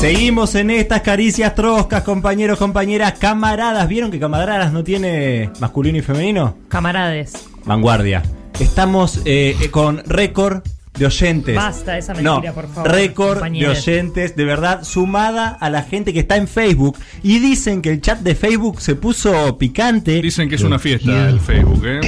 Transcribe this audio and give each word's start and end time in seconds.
Seguimos 0.00 0.54
en 0.54 0.70
estas 0.70 1.02
caricias 1.02 1.54
troscas, 1.54 2.02
compañeros, 2.04 2.58
compañeras, 2.58 3.18
camaradas. 3.18 3.86
¿Vieron 3.86 4.10
que 4.10 4.18
camaradas 4.18 4.72
no 4.72 4.82
tiene 4.82 5.50
masculino 5.60 5.98
y 5.98 6.00
femenino? 6.00 6.56
Camarades. 6.68 7.34
Vanguardia. 7.66 8.22
Estamos 8.58 9.20
eh, 9.26 9.54
eh, 9.60 9.70
con 9.70 10.02
récord 10.06 10.62
de 10.98 11.04
oyentes. 11.04 11.54
Basta 11.54 11.98
esa 11.98 12.14
mentira, 12.14 12.40
no, 12.48 12.54
por 12.54 12.68
favor, 12.68 12.90
Récord 12.90 13.42
de 13.44 13.68
oyentes, 13.68 14.36
de 14.36 14.44
verdad, 14.46 14.84
sumada 14.84 15.50
a 15.50 15.68
la 15.68 15.82
gente 15.82 16.14
que 16.14 16.20
está 16.20 16.38
en 16.38 16.48
Facebook. 16.48 16.96
Y 17.22 17.38
dicen 17.38 17.82
que 17.82 17.90
el 17.90 18.00
chat 18.00 18.20
de 18.20 18.34
Facebook 18.34 18.80
se 18.80 18.94
puso 18.94 19.58
picante. 19.58 20.22
Dicen 20.22 20.48
que 20.48 20.54
es 20.54 20.62
una 20.62 20.78
fiesta 20.78 21.28
el 21.28 21.40
Facebook, 21.40 21.82
¿eh? 21.84 22.00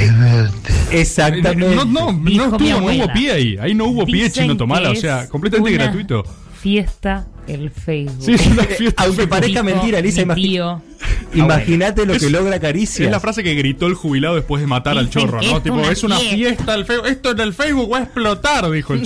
Exactamente. 0.92 1.76
No, 1.76 1.84
no, 1.84 2.10
no, 2.10 2.56
estuvo, 2.56 2.80
no 2.80 2.86
hubo 2.86 3.12
pie 3.12 3.32
ahí. 3.32 3.58
Ahí 3.60 3.74
no 3.74 3.84
hubo 3.84 4.06
pie, 4.06 4.30
chino 4.30 4.56
tomala. 4.56 4.92
O 4.92 4.94
sea, 4.94 5.28
completamente 5.28 5.76
una 5.76 5.84
gratuito. 5.84 6.24
Fiesta 6.62 7.26
el 7.48 7.70
Facebook. 7.70 8.22
Sí, 8.24 8.34
es 8.34 8.46
una 8.46 8.62
fiesta. 8.62 9.02
Aunque 9.02 9.26
parezca 9.26 9.62
Dijo 9.62 9.64
mentira, 9.76 9.98
Elisa, 9.98 10.24
imagínate 11.34 12.06
lo 12.06 12.14
Es- 12.14 12.22
que 12.22 12.30
logra 12.30 12.60
Caricia. 12.60 13.04
Es 13.06 13.10
la 13.10 13.20
frase 13.20 13.42
que 13.42 13.54
gritó 13.54 13.86
el 13.86 13.94
jubilado 13.94 14.36
después 14.36 14.60
de 14.60 14.66
matar 14.68 14.96
al 14.96 15.10
chorro, 15.10 15.40
¿no? 15.42 15.56
es 15.56 15.62
Tipo, 15.62 15.74
una 15.76 15.90
es 15.90 16.04
una 16.04 16.18
fiesta. 16.18 16.36
fiesta 16.36 16.74
el 16.74 16.84
Facebook. 16.84 17.06
Esto 17.08 17.30
en 17.32 17.40
el 17.40 17.52
Facebook 17.54 17.92
va 17.92 17.98
a 17.98 18.02
explotar, 18.02 18.70
dijo 18.70 18.94
el. 18.94 19.00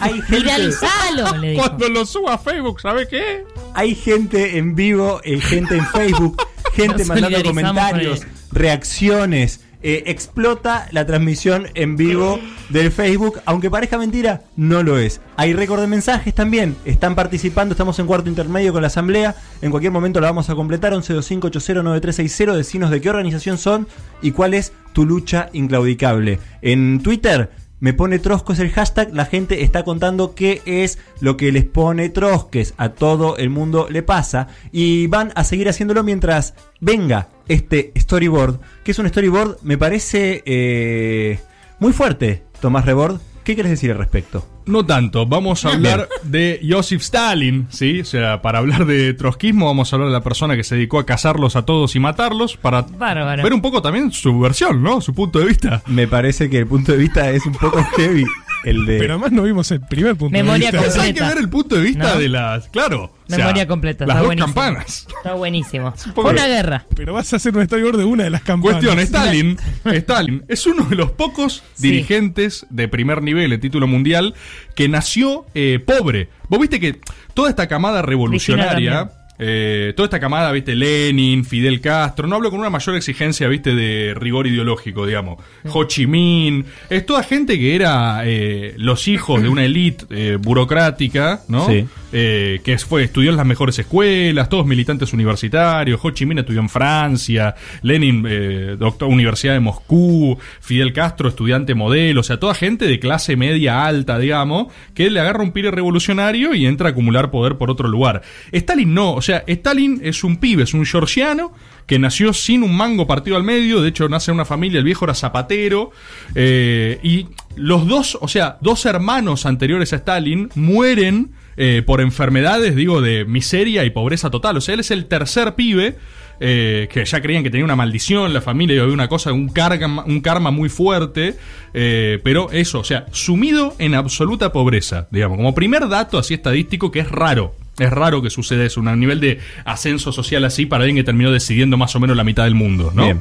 Hay 0.00 0.12
gente, 0.22 0.36
Viralizalo, 0.36 1.36
le 1.38 1.50
dijo. 1.50 1.62
Cuando 1.62 1.88
lo 1.90 2.06
suba 2.06 2.34
a 2.34 2.38
Facebook, 2.38 2.80
¿sabe 2.80 3.06
qué? 3.08 3.44
hay 3.74 3.94
gente 3.94 4.58
en 4.58 4.74
vivo, 4.74 5.20
eh, 5.24 5.40
gente 5.40 5.76
en 5.76 5.86
Facebook, 5.86 6.36
gente 6.74 6.98
Nos 6.98 7.08
mandando 7.08 7.42
comentarios, 7.42 8.20
reacciones. 8.52 9.60
Eh, 9.84 10.04
explota 10.06 10.86
la 10.92 11.04
transmisión 11.06 11.66
en 11.74 11.96
vivo 11.96 12.38
del 12.68 12.92
Facebook, 12.92 13.40
aunque 13.46 13.68
parezca 13.70 13.98
mentira, 13.98 14.42
no 14.56 14.84
lo 14.84 14.96
es. 14.96 15.20
Hay 15.36 15.54
récord 15.54 15.80
de 15.80 15.88
mensajes 15.88 16.32
también, 16.34 16.76
están 16.84 17.16
participando, 17.16 17.72
estamos 17.72 17.98
en 17.98 18.06
cuarto 18.06 18.28
intermedio 18.28 18.72
con 18.72 18.82
la 18.82 18.88
asamblea, 18.88 19.34
en 19.60 19.70
cualquier 19.70 19.92
momento 19.92 20.20
la 20.20 20.28
vamos 20.28 20.50
a 20.50 20.54
completar, 20.54 20.92
1125809360, 20.92 22.54
decinos 22.54 22.90
de 22.90 23.00
qué 23.00 23.10
organización 23.10 23.58
son 23.58 23.88
y 24.22 24.30
cuál 24.30 24.54
es 24.54 24.72
tu 24.92 25.04
lucha 25.04 25.48
inclaudicable. 25.52 26.38
En 26.60 27.02
Twitter 27.02 27.50
me 27.82 27.94
pone 27.94 28.20
Trosco 28.20 28.52
es 28.52 28.60
el 28.60 28.70
hashtag, 28.70 29.12
la 29.12 29.24
gente 29.24 29.64
está 29.64 29.82
contando 29.82 30.36
qué 30.36 30.62
es 30.64 31.00
lo 31.18 31.36
que 31.36 31.50
les 31.50 31.64
pone 31.64 32.10
Trosques, 32.10 32.74
a 32.76 32.90
todo 32.90 33.36
el 33.38 33.50
mundo 33.50 33.88
le 33.90 34.04
pasa. 34.04 34.46
Y 34.70 35.08
van 35.08 35.32
a 35.34 35.42
seguir 35.42 35.68
haciéndolo 35.68 36.04
mientras 36.04 36.54
venga 36.78 37.28
este 37.52 37.92
storyboard, 37.96 38.60
que 38.84 38.90
es 38.92 38.98
un 38.98 39.08
storyboard, 39.08 39.58
me 39.62 39.78
parece 39.78 40.42
eh, 40.46 41.38
muy 41.78 41.92
fuerte, 41.92 42.42
Tomás 42.60 42.84
Rebord. 42.84 43.20
¿Qué 43.44 43.54
quieres 43.54 43.70
decir 43.70 43.90
al 43.90 43.98
respecto? 43.98 44.46
No 44.66 44.86
tanto, 44.86 45.26
vamos 45.26 45.64
a 45.64 45.70
hablar 45.70 46.08
de 46.22 46.60
Joseph 46.68 47.00
Stalin, 47.02 47.66
¿sí? 47.70 48.00
O 48.00 48.04
sea, 48.04 48.40
para 48.40 48.60
hablar 48.60 48.86
de 48.86 49.12
trotskismo 49.14 49.66
vamos 49.66 49.92
a 49.92 49.96
hablar 49.96 50.10
de 50.10 50.12
la 50.12 50.22
persona 50.22 50.54
que 50.54 50.62
se 50.62 50.76
dedicó 50.76 51.00
a 51.00 51.06
cazarlos 51.06 51.56
a 51.56 51.64
todos 51.64 51.96
y 51.96 51.98
matarlos 51.98 52.56
para 52.56 52.82
Bárbaro. 52.82 53.42
ver 53.42 53.52
un 53.52 53.60
poco 53.60 53.82
también 53.82 54.12
su 54.12 54.38
versión, 54.38 54.80
¿no? 54.84 55.00
Su 55.00 55.12
punto 55.12 55.40
de 55.40 55.46
vista. 55.46 55.82
Me 55.86 56.06
parece 56.06 56.48
que 56.48 56.58
el 56.58 56.68
punto 56.68 56.92
de 56.92 56.98
vista 56.98 57.28
es 57.30 57.44
un 57.44 57.54
poco 57.54 57.82
heavy, 57.96 58.24
el 58.64 58.86
de... 58.86 58.98
Pero 58.98 59.14
además 59.14 59.32
no 59.32 59.42
vimos 59.42 59.70
el 59.70 59.80
primer 59.80 60.16
punto 60.16 60.32
Memoria 60.32 60.70
de 60.70 60.78
vista. 60.78 60.92
Pues 60.92 60.96
hay 60.98 61.12
que 61.12 61.20
Completa. 61.20 61.34
ver 61.34 61.38
el 61.44 61.48
punto 61.50 61.76
de 61.76 61.82
vista 61.82 62.14
¿No? 62.14 62.20
de 62.20 62.28
las... 62.28 62.68
Claro. 62.68 63.04
o 63.04 63.28
sea, 63.28 63.38
Memoria 63.38 63.66
completa, 63.66 64.06
Las 64.06 64.14
está 64.16 64.18
dos 64.20 64.26
buenísimo. 64.28 64.54
campanas. 64.54 65.06
Está 65.16 65.34
buenísimo. 65.34 65.94
Fue 66.14 66.30
una 66.30 66.46
guerra. 66.46 66.86
Pero 66.94 67.12
vas 67.14 67.32
a 67.32 67.36
hacer 67.36 67.56
un 67.56 67.64
storyboard 67.64 67.98
de 67.98 68.04
una 68.04 68.24
de 68.24 68.30
las 68.30 68.42
campanas. 68.42 68.84
Cuestión, 68.84 68.98
Stalin, 69.00 69.58
Stalin 69.84 70.44
es 70.48 70.66
uno 70.66 70.84
de 70.84 70.96
los 70.96 71.10
pocos 71.12 71.62
Sí. 71.74 71.88
dirigentes 71.90 72.66
de 72.70 72.88
primer 72.88 73.22
nivel 73.22 73.50
de 73.50 73.58
título 73.58 73.86
mundial 73.86 74.34
que 74.76 74.88
nació 74.88 75.46
eh, 75.54 75.80
pobre. 75.84 76.28
Vos 76.48 76.60
viste 76.60 76.78
que 76.80 77.00
toda 77.34 77.48
esta 77.50 77.66
camada 77.68 78.02
revolucionaria. 78.02 79.10
Eh, 79.38 79.92
toda 79.96 80.06
esta 80.06 80.20
camada, 80.20 80.52
viste, 80.52 80.74
Lenin, 80.74 81.44
Fidel 81.44 81.80
Castro, 81.80 82.26
no 82.26 82.36
hablo 82.36 82.50
con 82.50 82.60
una 82.60 82.70
mayor 82.70 82.96
exigencia, 82.96 83.48
viste, 83.48 83.74
de 83.74 84.14
rigor 84.14 84.46
ideológico, 84.46 85.06
digamos. 85.06 85.38
Ho 85.72 85.84
Chi 85.84 86.06
Minh, 86.06 86.64
es 86.90 87.06
toda 87.06 87.22
gente 87.22 87.58
que 87.58 87.74
era 87.74 88.22
eh, 88.24 88.74
los 88.76 89.08
hijos 89.08 89.42
de 89.42 89.48
una 89.48 89.64
élite 89.64 90.04
eh, 90.10 90.36
burocrática, 90.36 91.40
¿no? 91.48 91.66
Sí. 91.66 91.86
eh, 92.12 92.60
que 92.64 92.78
fue, 92.78 93.04
estudió 93.04 93.30
en 93.30 93.36
las 93.36 93.46
mejores 93.46 93.78
escuelas, 93.78 94.48
todos 94.48 94.66
militantes 94.66 95.12
universitarios, 95.12 96.00
Ho 96.02 96.10
Chi 96.10 96.26
Minh 96.26 96.38
estudió 96.38 96.60
en 96.60 96.68
Francia, 96.68 97.54
Lenin, 97.82 98.24
eh, 98.28 98.76
doctor, 98.78 99.08
Universidad 99.08 99.54
de 99.54 99.60
Moscú, 99.60 100.38
Fidel 100.60 100.92
Castro, 100.92 101.28
estudiante 101.28 101.74
modelo, 101.74 102.20
o 102.20 102.24
sea, 102.24 102.38
toda 102.38 102.54
gente 102.54 102.86
de 102.86 102.98
clase 102.98 103.36
media 103.36 103.86
alta, 103.86 104.18
digamos, 104.18 104.72
que 104.94 105.10
le 105.10 105.20
agarra 105.20 105.42
un 105.42 105.52
pire 105.52 105.70
revolucionario 105.70 106.54
y 106.54 106.66
entra 106.66 106.88
a 106.88 106.90
acumular 106.92 107.30
poder 107.30 107.56
por 107.56 107.70
otro 107.70 107.88
lugar. 107.88 108.22
Stalin 108.52 108.92
no, 108.92 109.21
o 109.22 109.24
sea, 109.24 109.44
Stalin 109.46 110.00
es 110.02 110.24
un 110.24 110.38
pibe, 110.38 110.64
es 110.64 110.74
un 110.74 110.84
georgiano 110.84 111.52
que 111.86 112.00
nació 112.00 112.32
sin 112.32 112.64
un 112.64 112.76
mango 112.76 113.06
partido 113.06 113.36
al 113.36 113.44
medio, 113.44 113.80
de 113.80 113.90
hecho 113.90 114.08
nace 114.08 114.32
en 114.32 114.34
una 114.34 114.44
familia, 114.44 114.78
el 114.78 114.84
viejo 114.84 115.04
era 115.04 115.14
zapatero, 115.14 115.92
eh, 116.34 116.98
y 117.04 117.28
los 117.54 117.86
dos, 117.86 118.18
o 118.20 118.26
sea, 118.26 118.58
dos 118.60 118.84
hermanos 118.84 119.46
anteriores 119.46 119.92
a 119.92 119.96
Stalin 119.96 120.48
mueren 120.56 121.30
eh, 121.56 121.84
por 121.86 122.00
enfermedades, 122.00 122.74
digo, 122.74 123.00
de 123.00 123.24
miseria 123.24 123.84
y 123.84 123.90
pobreza 123.90 124.28
total. 124.28 124.56
O 124.56 124.60
sea, 124.60 124.74
él 124.74 124.80
es 124.80 124.90
el 124.90 125.04
tercer 125.04 125.54
pibe 125.54 125.98
eh, 126.40 126.88
que 126.90 127.04
ya 127.04 127.22
creían 127.22 127.44
que 127.44 127.50
tenía 127.50 127.64
una 127.64 127.76
maldición, 127.76 128.34
la 128.34 128.40
familia, 128.40 128.74
y 128.74 128.78
había 128.80 128.92
una 128.92 129.06
cosa, 129.06 129.32
un 129.32 129.50
karma, 129.50 130.02
un 130.04 130.20
karma 130.20 130.50
muy 130.50 130.68
fuerte, 130.68 131.36
pero 131.72 132.50
eso, 132.50 132.80
o 132.80 132.84
sea, 132.84 133.06
sumido 133.12 133.76
en 133.78 133.94
absoluta 133.94 134.50
pobreza, 134.50 135.06
digamos, 135.12 135.36
como 135.36 135.54
primer 135.54 135.88
dato 135.88 136.18
así 136.18 136.34
estadístico 136.34 136.90
que 136.90 136.98
es 136.98 137.08
raro. 137.08 137.54
Es 137.78 137.90
raro 137.90 138.20
que 138.22 138.30
suceda 138.30 138.64
eso, 138.64 138.80
un 138.80 139.00
nivel 139.00 139.20
de 139.20 139.40
ascenso 139.64 140.12
social 140.12 140.44
así 140.44 140.66
para 140.66 140.84
alguien 140.84 140.96
que 140.96 141.04
terminó 141.04 141.30
decidiendo 141.30 141.76
más 141.76 141.94
o 141.96 142.00
menos 142.00 142.16
la 142.16 142.24
mitad 142.24 142.44
del 142.44 142.54
mundo, 142.54 142.92
¿no? 142.94 143.04
Bien. 143.04 143.20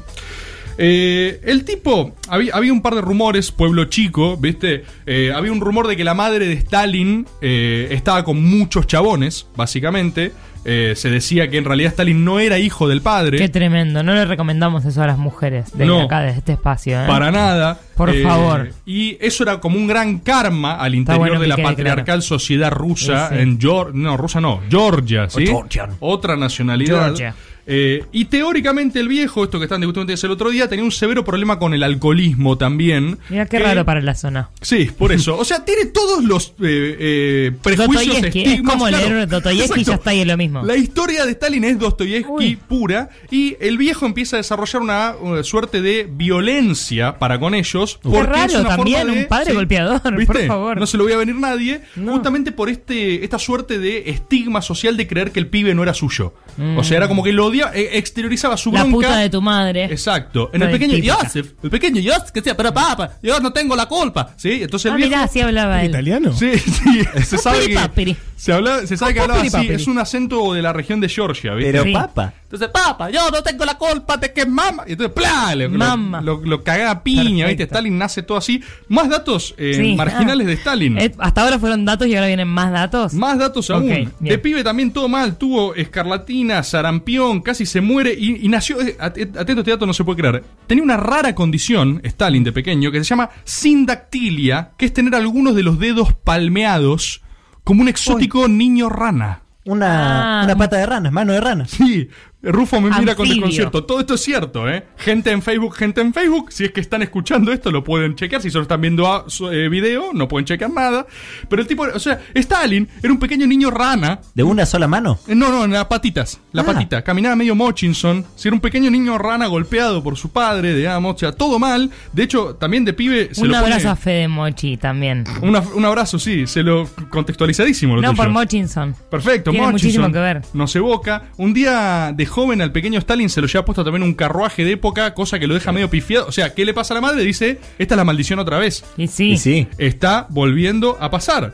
Eh, 0.77 1.39
el 1.43 1.63
tipo, 1.63 2.15
había, 2.27 2.55
había 2.55 2.73
un 2.73 2.81
par 2.81 2.95
de 2.95 3.01
rumores, 3.01 3.51
pueblo 3.51 3.85
chico, 3.85 4.37
¿viste? 4.37 4.83
Eh, 5.05 5.31
había 5.33 5.51
un 5.51 5.61
rumor 5.61 5.87
de 5.87 5.95
que 5.95 6.03
la 6.03 6.13
madre 6.13 6.47
de 6.47 6.53
Stalin 6.53 7.27
eh, 7.41 7.89
estaba 7.91 8.23
con 8.23 8.43
muchos 8.43 8.87
chabones, 8.87 9.47
básicamente. 9.55 10.31
Eh, 10.63 10.93
se 10.95 11.09
decía 11.09 11.49
que 11.49 11.57
en 11.57 11.65
realidad 11.65 11.89
Stalin 11.91 12.23
no 12.23 12.39
era 12.39 12.59
hijo 12.59 12.87
del 12.87 13.01
padre. 13.01 13.37
Qué 13.39 13.49
tremendo. 13.49 14.03
No 14.03 14.13
le 14.13 14.25
recomendamos 14.25 14.85
eso 14.85 15.01
a 15.01 15.07
las 15.07 15.17
mujeres 15.17 15.75
de 15.75 15.85
No. 15.85 16.01
acá, 16.01 16.21
de 16.21 16.31
este 16.31 16.53
espacio. 16.53 17.01
¿eh? 17.01 17.07
Para 17.07 17.31
nada. 17.31 17.79
Por 17.97 18.09
Eh, 18.11 18.21
favor. 18.23 18.69
Y 18.85 19.17
eso 19.19 19.43
era 19.43 19.59
como 19.59 19.77
un 19.77 19.87
gran 19.87 20.19
karma 20.19 20.75
al 20.75 20.93
interior 20.95 21.19
bueno 21.29 21.39
de 21.41 21.47
la 21.47 21.55
quede 21.55 21.65
patriarcal 21.65 22.05
claro. 22.05 22.21
sociedad 22.21 22.71
rusa 22.71 23.29
Sí, 23.29 23.35
sí. 23.35 23.41
en 23.41 23.59
Georgia. 23.59 23.93
No, 24.01 24.17
rusa 24.17 24.39
no, 24.41 24.61
Georgia, 24.69 25.29
¿sí? 25.29 25.45
Georgian. 25.47 25.91
Otra 25.99 26.35
nacionalidad. 26.35 27.07
Georgia. 27.07 27.35
Eh, 27.67 28.03
y 28.11 28.25
teóricamente 28.25 28.99
el 28.99 29.07
viejo, 29.07 29.43
esto 29.43 29.59
que 29.59 29.65
están 29.65 29.81
discutiendo 29.81 30.11
el 30.13 30.31
otro 30.31 30.49
día, 30.49 30.67
tenía 30.67 30.83
un 30.85 30.91
severo 30.91 31.23
problema 31.23 31.59
con 31.59 31.73
el 31.73 31.83
alcoholismo 31.83 32.57
también. 32.57 33.17
Mira 33.29 33.45
qué 33.45 33.57
que- 33.57 33.63
raro 33.63 33.85
para 33.85 34.01
la 34.01 34.15
zona. 34.15 34.49
Sí, 34.61 34.89
por 34.97 35.11
eso. 35.11 35.37
O 35.37 35.45
sea, 35.45 35.63
tiene 35.63 35.85
todos 35.85 36.23
los 36.23 36.49
eh, 36.61 36.95
eh, 36.99 37.51
prejuicios, 37.61 38.05
Dostoyevsky, 38.07 38.41
es 38.43 38.61
como 38.61 38.87
claro. 38.87 39.09
leer 39.09 39.27
Dostoyevsky 39.27 39.83
ya 39.83 39.93
está 39.95 40.09
ahí 40.11 40.25
lo 40.25 40.37
mismo. 40.37 40.63
La 40.65 40.75
historia 40.75 41.25
de 41.25 41.31
Stalin 41.31 41.63
es 41.63 41.79
Dostoyevsky 41.79 42.29
Uy. 42.31 42.55
pura 42.55 43.09
y 43.29 43.55
el 43.59 43.77
viejo 43.77 44.05
empieza 44.05 44.35
a 44.35 44.39
desarrollar 44.39 44.81
una 44.81 45.15
uh, 45.21 45.43
suerte 45.43 45.81
de 45.81 46.07
violencia 46.11 47.19
para 47.19 47.39
con 47.39 47.53
ellos. 47.53 47.99
Qué 48.01 48.09
porque 48.09 48.23
raro 48.23 48.51
es 48.53 48.59
una 48.59 48.69
también, 48.75 48.97
forma 48.99 49.13
de- 49.13 49.19
un 49.21 49.27
padre 49.27 49.53
golpeador, 49.53 50.25
por 50.25 50.45
favor. 50.47 50.79
No 50.79 50.87
se 50.87 50.97
lo 50.97 51.03
voy 51.03 51.13
a 51.13 51.17
venir 51.17 51.35
nadie, 51.35 51.81
No. 51.95 52.13
justamente 52.13 52.51
por 52.51 52.69
este 52.69 53.23
esta 53.23 53.37
suerte 53.39 53.77
de 53.79 54.09
estigma 54.09 54.61
social 54.61 54.97
de 54.97 55.07
creer 55.07 55.31
que 55.31 55.39
el 55.39 55.47
pibe 55.47 55.73
no 55.75 55.83
era 55.83 55.93
suyo. 55.93 56.33
O 56.77 56.83
sea, 56.83 56.97
era 56.97 57.07
como 57.07 57.23
que 57.23 57.31
lo 57.31 57.49
eh, 57.53 57.89
exteriorizaba 57.97 58.57
su. 58.57 58.71
La 58.71 58.83
bronca. 58.83 59.07
puta 59.07 59.17
de 59.17 59.29
tu 59.29 59.41
madre. 59.41 59.85
Exacto. 59.85 60.49
En 60.53 60.61
el 60.61 60.71
pequeño 60.71 60.95
típica. 60.95 61.15
Joseph, 61.15 61.51
el 61.63 61.69
pequeño 61.69 62.01
Joseph, 62.03 62.31
que 62.31 62.39
decía, 62.41 62.55
pero 62.57 62.73
papá, 62.73 63.11
yo 63.21 63.39
no 63.39 63.51
tengo 63.53 63.75
la 63.75 63.85
culpa. 63.87 64.33
¿Sí? 64.37 64.59
Entonces 64.63 64.85
el 64.87 64.93
Ah, 64.93 64.95
viejo. 64.97 65.09
mirá, 65.09 65.23
así 65.23 65.41
hablaba 65.41 65.83
él. 65.83 65.89
¿Italiano? 65.89 66.33
Sí, 66.33 66.51
sí, 66.57 67.03
se 67.25 67.37
sabe 67.37 67.67
que, 67.67 67.75
papiri. 67.75 68.15
se, 68.35 68.53
habla, 68.53 68.85
se 68.87 68.97
sabe 68.97 69.13
que 69.13 69.19
hablaba 69.21 69.41
así, 69.41 69.49
papiri. 69.49 69.73
es 69.75 69.87
un 69.87 69.97
acento 69.99 70.53
de 70.53 70.61
la 70.61 70.73
región 70.73 70.99
de 70.99 71.09
Georgia, 71.09 71.53
¿viste? 71.53 71.71
Pero 71.71 71.83
Sí. 71.83 71.93
papa. 71.93 72.33
Entonces, 72.51 72.67
papá, 72.69 73.09
yo 73.09 73.29
no 73.31 73.41
tengo 73.41 73.63
la 73.63 73.77
culpa 73.77 74.17
de 74.17 74.33
que 74.33 74.45
mamá. 74.45 74.83
Y 74.85 74.91
entonces, 74.91 75.13
¡plá! 75.15 75.55
Lo, 75.55 75.69
Mamá. 75.69 76.19
Lo, 76.21 76.41
lo, 76.43 76.57
lo 76.57 76.63
a 76.89 77.01
piña, 77.01 77.47
¿viste? 77.47 77.63
Stalin 77.63 77.97
nace 77.97 78.23
todo 78.23 78.37
así. 78.37 78.61
Más 78.89 79.07
datos 79.07 79.55
eh, 79.57 79.73
Sí. 79.75 79.95
marginales 79.95 80.45
Ah. 80.45 80.49
de 80.49 80.53
Stalin. 80.55 80.97
Eh, 80.97 81.13
hasta 81.17 81.43
ahora 81.43 81.57
fueron 81.59 81.85
datos 81.85 82.07
y 82.07 82.15
ahora 82.15 82.27
vienen 82.27 82.49
más 82.49 82.71
datos. 82.71 83.13
Más 83.13 83.37
datos 83.39 83.69
aún. 83.69 83.85
bien. 83.87 84.11
de 84.19 84.37
pibe 84.37 84.63
también 84.65 84.91
todo 84.91 85.07
mal. 85.07 85.37
Tuvo 85.37 85.73
escarlatina, 85.75 86.61
sarampión, 86.63 87.41
casi 87.41 87.65
se 87.65 87.79
muere 87.79 88.13
y, 88.13 88.45
y 88.45 88.49
nació. 88.49 88.81
eh, 88.81 88.97
at- 88.99 89.17
Atento, 89.17 89.61
este 89.61 89.71
dato 89.71 89.85
no 89.85 89.93
se 89.93 90.03
puede 90.03 90.17
creer. 90.19 90.43
Tenía 90.67 90.83
una 90.83 90.97
rara 90.97 91.33
condición, 91.33 92.01
Stalin 92.03 92.43
de 92.43 92.51
pequeño, 92.51 92.91
que 92.91 92.97
se 92.99 93.05
llama 93.05 93.29
sindactilia, 93.45 94.71
que 94.77 94.85
es 94.85 94.93
tener 94.93 95.15
algunos 95.15 95.55
de 95.55 95.63
los 95.63 95.79
dedos 95.79 96.13
palmeados 96.13 97.21
como 97.63 97.81
un 97.81 97.87
exótico 97.87 98.47
niño 98.47 98.89
rana. 98.89 99.41
Una, 99.65 100.41
Ah. 100.41 100.43
una 100.45 100.55
pata 100.55 100.77
de 100.77 100.85
rana, 100.87 101.11
mano 101.11 101.33
de 101.33 101.41
rana. 101.41 101.65
Sí, 101.67 102.09
Rufo 102.43 102.81
me 102.81 102.89
mira 102.89 103.13
con 103.15 103.25
Anfibio. 103.25 103.35
desconcierto. 103.47 103.83
Todo 103.83 103.99
esto 103.99 104.15
es 104.15 104.21
cierto, 104.21 104.67
¿eh? 104.69 104.85
Gente 104.97 105.31
en 105.31 105.41
Facebook, 105.41 105.75
gente 105.75 106.01
en 106.01 106.13
Facebook. 106.13 106.51
Si 106.51 106.63
es 106.65 106.71
que 106.71 106.81
están 106.81 107.01
escuchando 107.03 107.51
esto, 107.51 107.71
lo 107.71 107.83
pueden 107.83 108.15
chequear. 108.15 108.41
Si 108.41 108.49
solo 108.49 108.63
están 108.63 108.81
viendo 108.81 109.11
a- 109.11 109.25
su- 109.29 109.49
eh, 109.51 109.69
video, 109.69 110.11
no 110.13 110.27
pueden 110.27 110.45
chequear 110.45 110.71
nada. 110.71 111.05
Pero 111.49 111.61
el 111.61 111.67
tipo, 111.67 111.83
o 111.83 111.99
sea, 111.99 112.19
Stalin 112.33 112.87
era 113.03 113.13
un 113.13 113.19
pequeño 113.19 113.45
niño 113.45 113.69
rana. 113.69 114.19
¿De 114.33 114.43
una 114.43 114.65
sola 114.65 114.87
mano? 114.87 115.19
Eh, 115.27 115.35
No, 115.35 115.49
no, 115.51 115.65
en 115.65 115.71
las 115.71 115.85
patitas. 115.85 116.39
La 116.51 116.63
Ah. 116.63 116.65
patita. 116.65 117.03
Caminaba 117.03 117.35
medio 117.35 117.53
Mochinson. 117.55 118.25
Si 118.35 118.47
era 118.47 118.55
un 118.55 118.61
pequeño 118.61 118.89
niño 118.89 119.17
rana 119.17 119.45
golpeado 119.47 120.01
por 120.03 120.17
su 120.17 120.31
padre, 120.31 120.73
digamos. 120.75 121.15
O 121.15 121.17
sea, 121.19 121.31
todo 121.33 121.59
mal. 121.59 121.91
De 122.13 122.23
hecho, 122.23 122.55
también 122.55 122.85
de 122.85 122.93
pibe 122.93 123.29
se 123.33 123.41
Un 123.41 123.49
lo 123.49 123.53
pone- 123.53 123.65
abrazo 123.73 123.89
a 123.91 123.95
Fede 123.95 124.27
Mochi 124.27 124.77
también. 124.77 125.25
Una- 125.41 125.59
un 125.61 125.85
abrazo, 125.85 126.17
sí. 126.17 126.47
Se 126.47 126.63
lo 126.63 126.87
contextualizadísimo. 127.09 127.95
Lo 127.95 128.01
No, 128.01 128.09
tuyo. 128.09 128.17
por 128.23 128.29
Mochinson. 128.29 128.95
Perfecto, 129.09 129.51
Tiene 129.51 129.65
Mochinson 129.67 129.71
muchísimo 129.87 130.11
que 130.11 130.19
ver. 130.19 130.41
Nos 130.53 130.75
evoca. 130.75 131.29
Un 131.37 131.53
día 131.53 132.11
de 132.15 132.25
joven 132.31 132.61
al 132.61 132.71
pequeño 132.71 132.97
Stalin 132.97 133.29
se 133.29 133.41
lo 133.41 133.47
lleva 133.47 133.65
puesto 133.65 133.83
también 133.83 134.03
un 134.03 134.15
carruaje 134.15 134.65
de 134.65 134.71
época, 134.71 135.13
cosa 135.13 135.37
que 135.37 135.45
lo 135.45 135.53
deja 135.53 135.71
medio 135.71 135.89
pifiado. 135.89 136.27
O 136.27 136.31
sea, 136.31 136.53
¿qué 136.53 136.65
le 136.65 136.73
pasa 136.73 136.93
a 136.93 136.95
la 136.95 137.01
madre? 137.01 137.23
Dice, 137.23 137.59
esta 137.77 137.93
es 137.93 137.97
la 137.97 138.03
maldición 138.03 138.39
otra 138.39 138.57
vez. 138.57 138.83
Y 138.97 139.07
sí. 139.07 139.31
Y 139.31 139.37
sí. 139.37 139.67
Está 139.77 140.25
volviendo 140.29 140.97
a 140.99 141.11
pasar. 141.11 141.53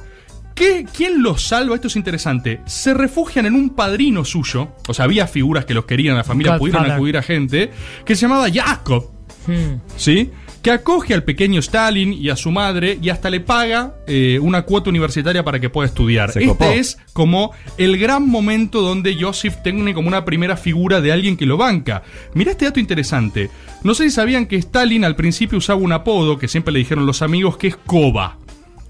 ¿Qué, 0.56 0.86
¿Quién 0.96 1.22
los 1.22 1.44
salva? 1.44 1.76
Esto 1.76 1.88
es 1.88 1.96
interesante. 1.96 2.62
Se 2.66 2.94
refugian 2.94 3.46
en 3.46 3.54
un 3.54 3.72
padrino 3.72 4.26
suyo. 4.26 4.70
O 4.88 4.94
sea, 4.94 5.06
había 5.06 5.28
figuras 5.28 5.66
que 5.66 5.74
los 5.74 5.86
querían, 5.86 6.16
la 6.16 6.24
familia 6.24 6.54
Godfather. 6.54 6.72
pudieron 6.72 6.96
acudir 6.96 7.18
a 7.18 7.22
gente. 7.22 7.72
Que 8.06 8.16
se 8.16 8.22
llamaba 8.22 8.48
Jacob. 8.52 9.12
Hmm. 9.46 9.80
¿sí? 9.96 10.32
Que 10.62 10.72
acoge 10.72 11.14
al 11.14 11.24
pequeño 11.24 11.60
Stalin 11.60 12.12
y 12.12 12.30
a 12.30 12.36
su 12.36 12.52
madre 12.52 12.98
y 13.02 13.10
hasta 13.10 13.30
le 13.30 13.40
paga 13.40 13.96
eh, 14.06 14.40
una 14.42 14.64
cuota 14.64 14.90
universitaria 14.90 15.44
para 15.44 15.60
que 15.60 15.70
pueda 15.70 15.88
estudiar. 15.88 16.32
Se 16.32 16.40
este 16.40 16.50
copó. 16.50 16.66
es 16.66 16.98
como 17.14 17.52
el 17.78 17.98
gran 17.98 18.28
momento 18.28 18.82
donde 18.82 19.16
Joseph 19.20 19.58
tiene 19.64 19.94
como 19.94 20.08
una 20.08 20.26
primera 20.26 20.58
figura 20.58 21.00
de 21.00 21.12
alguien 21.12 21.38
que 21.38 21.46
lo 21.46 21.58
banca. 21.58 22.04
Mirá 22.34 22.52
este 22.52 22.66
dato 22.66 22.80
interesante. 22.80 23.50
No 23.84 23.94
sé 23.94 24.06
si 24.06 24.12
sabían 24.12 24.46
que 24.46 24.58
Stalin 24.58 25.06
al 25.06 25.16
principio 25.16 25.58
usaba 25.58 25.80
un 25.80 25.94
apodo 25.94 26.38
que 26.38 26.48
siempre 26.48 26.74
le 26.74 26.80
dijeron 26.80 27.06
los 27.06 27.22
amigos 27.22 27.58
que 27.58 27.68
es 27.68 27.78
Koba. 27.78 28.38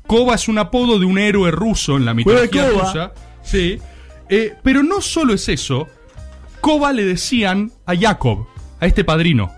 Koba 0.08 0.36
es 0.36 0.48
un 0.48 0.58
apodo 0.58 0.98
de 1.00 1.06
un 1.06 1.18
héroe 1.18 1.52
ruso 1.52 1.98
en 1.98 2.06
la 2.06 2.14
mitología 2.14 2.70
rusa. 2.70 3.14
Sí. 3.44 3.78
Eh, 4.30 4.54
pero 4.64 4.84
no 4.84 5.02
solo 5.02 5.34
es 5.34 5.48
eso. 5.50 5.88
Koba 6.62 6.94
le 6.94 7.06
decían 7.06 7.72
a 7.86 7.96
Jacob, 7.96 8.48
a 8.80 8.86
este 8.86 9.04
padrino. 9.04 9.52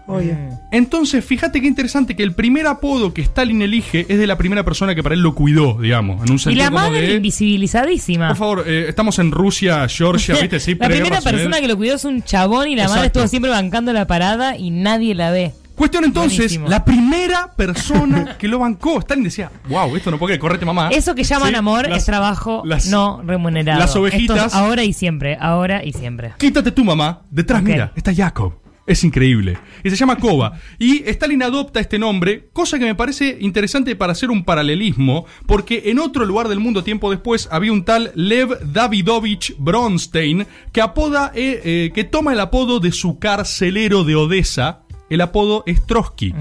Entonces, 0.72 1.24
fíjate 1.26 1.62
qué 1.62 1.68
interesante 1.68 2.16
que 2.16 2.24
el 2.24 2.34
primer 2.34 2.68
apodo 2.68 3.14
que 3.14 3.22
Stalin 3.22 3.62
elige 3.62 4.06
es 4.08 4.18
de 4.18 4.28
la 4.28 4.38
primera 4.38 4.64
persona 4.64 4.96
que 4.96 5.04
para 5.04 5.16
él 5.16 5.22
lo 5.22 5.36
cuidó, 5.36 5.80
digamos, 5.82 6.24
en 6.24 6.32
un 6.32 6.36
Y 6.38 6.40
sentido 6.40 6.64
la 6.66 6.72
como 6.72 6.84
madre 6.90 7.02
de... 7.08 7.14
invisibilizadísima. 7.16 8.28
Por 8.30 8.38
favor, 8.38 8.64
eh, 8.68 8.86
estamos 8.90 9.20
en 9.20 9.32
Rusia, 9.32 9.88
Georgia, 9.88 10.36
¿viste? 10.40 10.60
Sí, 10.60 10.76
la 10.80 10.88
primera 10.88 11.22
persona 11.22 11.60
que 11.60 11.68
lo 11.68 11.76
cuidó 11.78 11.96
es 11.96 12.06
un 12.06 12.24
chabón 12.24 12.68
y 12.68 12.76
la 12.76 12.84
Exacto. 12.84 12.96
madre 12.98 13.08
estuvo 13.08 13.28
siempre 13.28 13.52
bancando 13.52 13.94
la 13.94 14.08
parada 14.08 14.58
y 14.58 14.72
nadie 14.72 15.16
la 15.16 15.32
ve. 15.32 15.54
Cuestión 15.76 16.04
entonces, 16.04 16.38
Buenísimo. 16.40 16.68
la 16.68 16.84
primera 16.84 17.54
persona 17.56 18.38
que 18.38 18.50
lo 18.50 18.60
bancó, 18.60 19.00
Stalin 19.00 19.24
decía, 19.24 19.50
wow, 19.70 19.96
esto 19.96 20.12
no 20.12 20.20
puede 20.20 20.38
correte 20.38 20.66
mamá. 20.66 20.90
Eso 20.92 21.16
que 21.16 21.24
llaman 21.24 21.50
Sí, 21.52 21.56
amor 21.56 21.88
las- 21.88 22.00
es 22.00 22.06
trabajo 22.06 22.64
las- 22.66 22.88
no 22.88 23.22
remunerado. 23.26 23.80
las 23.80 23.90
Esto 23.96 24.06
es 24.06 24.14
ovejitas- 24.14 24.54
ahora 24.54 24.84
y 24.84 24.92
siempre, 24.92 25.38
ahora 25.40 25.84
y 25.86 25.94
siempre. 25.94 26.34
Quítate 26.38 26.72
tu 26.74 26.84
mamá. 26.84 27.22
Detrás, 27.32 27.64
mira, 27.64 27.94
está 27.96 28.14
Jacob. 28.14 28.56
Es 28.90 29.04
increíble. 29.04 29.56
Y 29.84 29.92
se 29.92 29.96
llama 29.96 30.16
Koba. 30.16 30.60
Y 30.80 31.04
Stalin 31.08 31.44
adopta 31.44 31.80
este 31.80 32.00
nombre, 32.00 32.50
cosa 32.54 32.80
que 32.80 32.86
me 32.86 32.96
parece 32.96 33.38
interesante 33.40 33.96
para 33.96 34.14
hacer 34.14 34.32
un 34.32 34.44
paralelismo, 34.44 35.28
porque 35.46 35.84
en 35.86 36.00
otro 36.00 36.26
lugar 36.26 36.48
del 36.48 36.60
mundo 36.60 36.84
tiempo 36.84 37.12
después 37.12 37.48
había 37.52 37.72
un 37.72 37.86
tal 37.86 38.12
Lev 38.16 38.58
Davidovich 38.74 39.54
Bronstein 39.60 40.48
que 40.72 40.82
apoda, 40.82 41.32
eh, 41.36 41.62
eh, 41.64 41.92
que 41.94 42.04
toma 42.04 42.34
el 42.34 42.40
apodo 42.40 42.80
de 42.80 42.92
su 42.92 43.20
carcelero 43.20 44.04
de 44.06 44.16
Odessa. 44.16 44.82
El 45.10 45.22
apodo 45.22 45.64
es 45.66 45.86
Trotsky. 45.86 46.34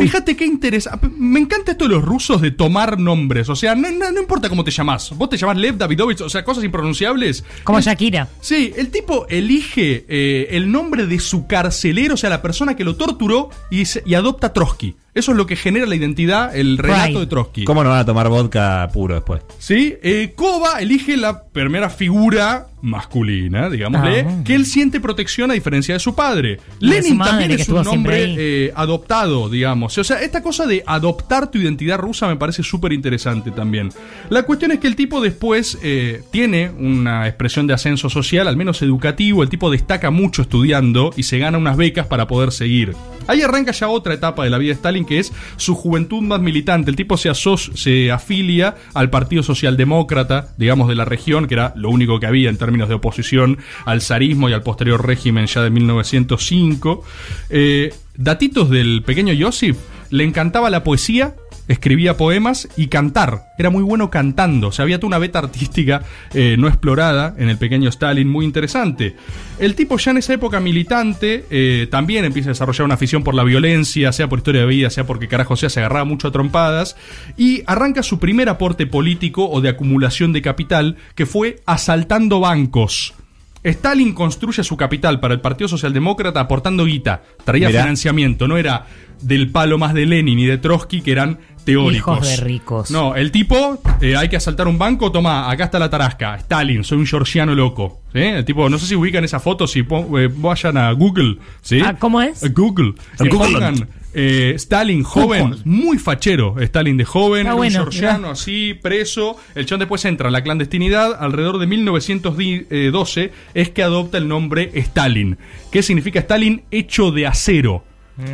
Fíjate 0.00 0.36
qué 0.36 0.44
interesante. 0.46 1.08
Me 1.16 1.40
encanta 1.40 1.72
esto 1.72 1.84
de 1.88 1.94
los 1.94 2.04
rusos 2.04 2.40
de 2.40 2.50
tomar 2.50 2.98
nombres. 2.98 3.48
O 3.48 3.56
sea, 3.56 3.74
no, 3.74 3.90
no- 3.90 4.10
no 4.12 4.20
importa 4.20 4.48
cómo 4.48 4.64
te 4.64 4.70
llamas. 4.70 5.10
Vos 5.16 5.28
te 5.30 5.36
llamás 5.36 5.56
Lev 5.56 5.76
Davidovich, 5.76 6.20
o 6.20 6.28
sea, 6.28 6.44
cosas 6.44 6.64
impronunciables. 6.64 7.44
Como 7.64 7.80
Shakira. 7.80 8.28
Sí, 8.40 8.72
el 8.76 8.90
tipo 8.90 9.26
elige 9.28 10.04
eh, 10.08 10.48
el 10.50 10.70
nombre 10.70 11.06
de 11.06 11.18
su 11.20 11.46
carcelero, 11.46 12.14
o 12.14 12.16
sea, 12.16 12.30
la 12.30 12.42
persona 12.42 12.76
que 12.76 12.84
lo 12.84 12.96
torturó, 12.96 13.50
y, 13.70 13.84
se- 13.86 14.02
y 14.06 14.14
adopta 14.14 14.52
Trotsky. 14.52 14.94
Eso 15.14 15.32
es 15.32 15.36
lo 15.36 15.46
que 15.46 15.56
genera 15.56 15.86
la 15.86 15.96
identidad, 15.96 16.54
el 16.56 16.78
relato 16.78 17.06
Right. 17.08 17.18
de 17.18 17.26
Trotsky. 17.26 17.64
¿Cómo 17.64 17.82
no 17.82 17.90
van 17.90 17.98
a 18.00 18.04
tomar 18.04 18.28
vodka 18.28 18.88
puro 18.92 19.14
después? 19.14 19.42
¿Sí? 19.58 19.94
Eh, 20.02 20.32
Koba 20.36 20.80
elige 20.80 21.16
la 21.16 21.42
primera 21.44 21.90
figura 21.90 22.66
masculina, 22.82 23.68
digámosle, 23.68 24.20
Ah. 24.20 24.42
que 24.44 24.54
él 24.54 24.64
siente 24.66 25.00
protección 25.00 25.50
a 25.50 25.54
diferencia 25.54 25.94
de 25.94 26.00
su 26.00 26.14
padre. 26.14 26.58
Lenin 26.78 27.10
su 27.10 27.14
madre, 27.16 27.30
también 27.30 27.50
es 27.60 27.68
un 27.68 28.08
ahí. 28.08 28.34
eh, 28.38 28.72
adoptado, 28.74 29.48
digamos. 29.50 29.98
O 29.98 30.04
sea, 30.04 30.22
esta 30.22 30.42
cosa 30.42 30.66
de 30.66 30.82
adoptar 30.86 31.50
tu 31.50 31.58
identidad 31.58 31.98
rusa 31.98 32.26
me 32.28 32.36
parece 32.36 32.62
súper 32.62 32.92
interesante 32.92 33.50
también. 33.50 33.90
La 34.30 34.44
cuestión 34.44 34.70
es 34.72 34.78
que 34.78 34.86
el 34.86 34.96
tipo 34.96 35.20
después 35.20 35.76
eh, 35.82 36.22
tiene 36.30 36.70
una 36.70 37.26
expresión 37.26 37.66
de 37.66 37.74
ascenso 37.74 38.08
social, 38.08 38.48
al 38.48 38.56
menos 38.56 38.80
educativo. 38.82 39.42
El 39.42 39.48
tipo 39.48 39.70
destaca 39.70 40.10
mucho 40.10 40.42
estudiando 40.42 41.12
y 41.16 41.24
se 41.24 41.38
gana 41.38 41.58
unas 41.58 41.76
becas 41.76 42.06
para 42.06 42.26
poder 42.26 42.52
seguir. 42.52 42.94
Ahí 43.26 43.42
arranca 43.42 43.72
ya 43.72 43.88
otra 43.88 44.14
etapa 44.14 44.44
de 44.44 44.50
la 44.50 44.58
vida 44.58 44.68
de 44.70 44.74
Stalin, 44.76 44.99
que 45.04 45.18
es 45.18 45.32
su 45.56 45.74
juventud 45.74 46.22
más 46.22 46.40
militante. 46.40 46.90
El 46.90 46.96
tipo 46.96 47.16
se, 47.16 47.30
se 47.34 48.10
afilia 48.10 48.76
al 48.94 49.10
Partido 49.10 49.42
Socialdemócrata, 49.42 50.54
digamos, 50.56 50.88
de 50.88 50.94
la 50.94 51.04
región, 51.04 51.46
que 51.46 51.54
era 51.54 51.72
lo 51.76 51.90
único 51.90 52.20
que 52.20 52.26
había 52.26 52.50
en 52.50 52.56
términos 52.56 52.88
de 52.88 52.94
oposición 52.94 53.58
al 53.84 54.00
zarismo 54.00 54.48
y 54.48 54.52
al 54.52 54.62
posterior 54.62 55.06
régimen 55.06 55.46
ya 55.46 55.62
de 55.62 55.70
1905. 55.70 57.04
Eh, 57.50 57.94
datitos 58.16 58.70
del 58.70 59.02
pequeño 59.04 59.34
Josip, 59.38 59.76
le 60.10 60.24
encantaba 60.24 60.70
la 60.70 60.84
poesía, 60.84 61.34
escribía 61.70 62.16
poemas 62.16 62.68
y 62.76 62.88
cantar. 62.88 63.52
Era 63.56 63.70
muy 63.70 63.82
bueno 63.82 64.10
cantando. 64.10 64.68
O 64.68 64.72
sea, 64.72 64.82
había 64.82 64.98
toda 64.98 65.08
una 65.08 65.18
beta 65.18 65.38
artística 65.38 66.02
eh, 66.34 66.56
no 66.58 66.66
explorada 66.66 67.34
en 67.38 67.48
el 67.48 67.58
pequeño 67.58 67.88
Stalin, 67.88 68.28
muy 68.28 68.44
interesante. 68.44 69.14
El 69.58 69.76
tipo 69.76 69.96
ya 69.96 70.10
en 70.10 70.18
esa 70.18 70.34
época 70.34 70.58
militante 70.58 71.46
eh, 71.48 71.86
también 71.88 72.24
empieza 72.24 72.48
a 72.48 72.52
desarrollar 72.52 72.84
una 72.84 72.94
afición 72.94 73.22
por 73.22 73.34
la 73.34 73.44
violencia, 73.44 74.12
sea 74.12 74.28
por 74.28 74.40
historia 74.40 74.62
de 74.62 74.66
vida, 74.66 74.90
sea 74.90 75.06
porque 75.06 75.28
carajo 75.28 75.56
sea, 75.56 75.70
se 75.70 75.78
agarraba 75.78 76.04
mucho 76.04 76.28
a 76.28 76.32
trompadas. 76.32 76.96
Y 77.36 77.62
arranca 77.66 78.02
su 78.02 78.18
primer 78.18 78.48
aporte 78.48 78.86
político 78.86 79.48
o 79.48 79.60
de 79.60 79.68
acumulación 79.68 80.32
de 80.32 80.42
capital, 80.42 80.96
que 81.14 81.26
fue 81.26 81.60
asaltando 81.66 82.40
bancos. 82.40 83.14
Stalin 83.62 84.14
construye 84.14 84.64
su 84.64 84.76
capital 84.76 85.20
para 85.20 85.34
el 85.34 85.40
Partido 85.40 85.68
Socialdemócrata 85.68 86.40
aportando 86.40 86.84
guita, 86.86 87.22
traía 87.44 87.68
Mirá. 87.68 87.82
financiamiento, 87.82 88.48
no 88.48 88.56
era 88.56 88.86
del 89.20 89.50
palo 89.50 89.76
más 89.76 89.92
de 89.92 90.06
Lenin 90.06 90.38
y 90.38 90.46
de 90.46 90.56
Trotsky 90.58 91.02
que 91.02 91.12
eran 91.12 91.38
teóricos. 91.64 92.16
Hijos 92.24 92.28
de 92.28 92.36
ricos. 92.44 92.90
No, 92.90 93.14
el 93.16 93.30
tipo, 93.30 93.78
eh, 94.00 94.16
hay 94.16 94.30
que 94.30 94.36
asaltar 94.36 94.66
un 94.66 94.78
banco, 94.78 95.12
toma, 95.12 95.50
acá 95.50 95.64
está 95.64 95.78
la 95.78 95.90
tarasca, 95.90 96.36
Stalin, 96.36 96.84
soy 96.84 96.98
un 96.98 97.06
georgiano 97.06 97.54
loco. 97.54 98.00
¿sí? 98.14 98.20
El 98.20 98.44
tipo, 98.46 98.70
no 98.70 98.78
sé 98.78 98.86
si 98.86 98.94
ubican 98.96 99.24
esa 99.24 99.40
foto, 99.40 99.66
si 99.66 99.80
eh, 99.80 100.28
vayan 100.36 100.78
a 100.78 100.90
Google, 100.92 101.36
¿sí? 101.60 101.80
Ah, 101.84 101.94
¿Cómo 101.98 102.22
es? 102.22 102.42
A 102.42 102.48
Google. 102.48 102.94
A 103.18 103.24
Y 103.26 103.28
Google. 103.28 103.52
pongan, 103.52 103.88
eh, 104.12 104.52
Stalin 104.56 105.02
joven, 105.02 105.56
muy 105.64 105.98
fachero, 105.98 106.58
Stalin 106.60 106.96
de 106.96 107.04
joven, 107.04 107.50
un 107.50 107.70
georgiano 107.70 108.18
mirá. 108.18 108.30
así, 108.32 108.74
preso. 108.74 109.36
El 109.54 109.66
chon 109.66 109.78
después 109.78 110.04
entra 110.04 110.28
a 110.28 110.30
la 110.30 110.42
clandestinidad. 110.42 111.16
Alrededor 111.20 111.58
de 111.58 111.66
1912 111.66 113.32
es 113.54 113.70
que 113.70 113.82
adopta 113.82 114.18
el 114.18 114.28
nombre 114.28 114.70
Stalin. 114.74 115.38
¿Qué 115.70 115.82
significa 115.82 116.20
Stalin? 116.20 116.62
Hecho 116.70 117.10
de 117.12 117.26
acero. 117.26 117.84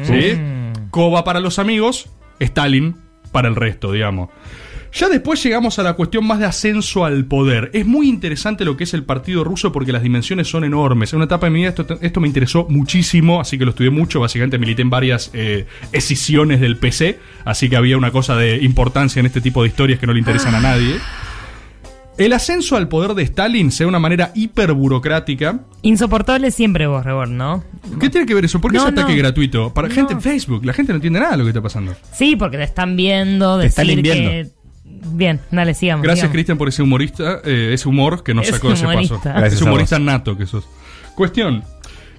¿Sí? 0.02 0.34
Mm. 0.34 0.90
Coba 0.90 1.24
para 1.24 1.40
los 1.40 1.58
amigos, 1.58 2.08
Stalin 2.40 2.96
para 3.30 3.48
el 3.48 3.56
resto, 3.56 3.92
digamos. 3.92 4.30
Ya 4.92 5.08
después 5.08 5.42
llegamos 5.42 5.78
a 5.78 5.82
la 5.82 5.92
cuestión 5.94 6.26
más 6.26 6.38
de 6.38 6.46
ascenso 6.46 7.04
al 7.04 7.24
poder. 7.26 7.70
Es 7.74 7.84
muy 7.86 8.08
interesante 8.08 8.64
lo 8.64 8.76
que 8.76 8.84
es 8.84 8.94
el 8.94 9.04
partido 9.04 9.44
ruso 9.44 9.70
porque 9.72 9.92
las 9.92 10.02
dimensiones 10.02 10.48
son 10.48 10.64
enormes. 10.64 11.12
En 11.12 11.18
una 11.18 11.26
etapa 11.26 11.46
de 11.46 11.50
mi 11.50 11.58
vida 11.60 11.68
esto, 11.70 11.86
esto 12.00 12.20
me 12.20 12.28
interesó 12.28 12.66
muchísimo, 12.70 13.40
así 13.40 13.58
que 13.58 13.64
lo 13.64 13.70
estudié 13.70 13.90
mucho. 13.90 14.20
Básicamente 14.20 14.58
milité 14.58 14.82
en 14.82 14.90
varias 14.90 15.30
eh, 15.34 15.66
escisiones 15.92 16.60
del 16.60 16.76
PC, 16.78 17.18
así 17.44 17.68
que 17.68 17.76
había 17.76 17.98
una 17.98 18.10
cosa 18.10 18.36
de 18.36 18.56
importancia 18.62 19.20
en 19.20 19.26
este 19.26 19.40
tipo 19.40 19.62
de 19.62 19.68
historias 19.68 19.98
que 20.00 20.06
no 20.06 20.12
le 20.14 20.20
interesan 20.20 20.54
a 20.54 20.60
nadie. 20.60 20.96
El 22.18 22.32
ascenso 22.32 22.76
al 22.76 22.88
poder 22.88 23.12
de 23.12 23.22
Stalin 23.24 23.70
se 23.70 23.84
da 23.84 23.86
de 23.86 23.88
una 23.90 23.98
manera 23.98 24.32
hiperburocrática. 24.34 25.60
Insoportable 25.82 26.50
siempre 26.50 26.86
vos, 26.86 27.04
Reborn, 27.04 27.36
¿no? 27.36 27.62
¿Qué 28.00 28.08
tiene 28.08 28.26
que 28.26 28.32
ver 28.34 28.46
eso? 28.46 28.58
¿Por 28.60 28.70
qué 28.72 28.78
No, 28.78 28.84
ese 28.84 28.92
ataque 28.92 29.12
no. 29.12 29.18
gratuito? 29.18 29.74
Para 29.74 29.88
No. 29.88 29.94
gente 29.94 30.14
en 30.14 30.22
Facebook, 30.22 30.64
la 30.64 30.72
gente 30.72 30.92
no 30.92 30.96
entiende 30.96 31.20
nada 31.20 31.32
de 31.32 31.38
lo 31.38 31.44
que 31.44 31.50
está 31.50 31.60
pasando. 31.60 31.94
Sí, 32.12 32.34
porque 32.36 32.56
te 32.56 32.62
están 32.64 32.96
viendo, 32.96 33.58
Te 33.60 33.66
están 33.66 33.86
decir 33.86 34.02
limpiando. 34.02 34.30
que... 34.30 34.55
Bien, 35.12 35.40
dale, 35.50 35.74
sigamos. 35.74 36.04
Gracias. 36.04 36.30
Cristian, 36.30 36.58
por 36.58 36.68
ese 36.68 36.82
humorista, 36.82 37.40
eh, 37.44 37.70
ese 37.72 37.88
humor 37.88 38.22
que 38.22 38.34
nos 38.34 38.44
Ese 38.44 38.54
sacó 38.54 38.68
de 38.68 38.74
ese 38.74 38.84
paso. 38.84 39.20
Gracias 39.22 39.54
ese 39.54 39.64
a 39.64 39.66
humorista 39.66 39.98
nato 39.98 40.36
que 40.36 40.46
sos. 40.46 40.68
Cuestión. 41.14 41.64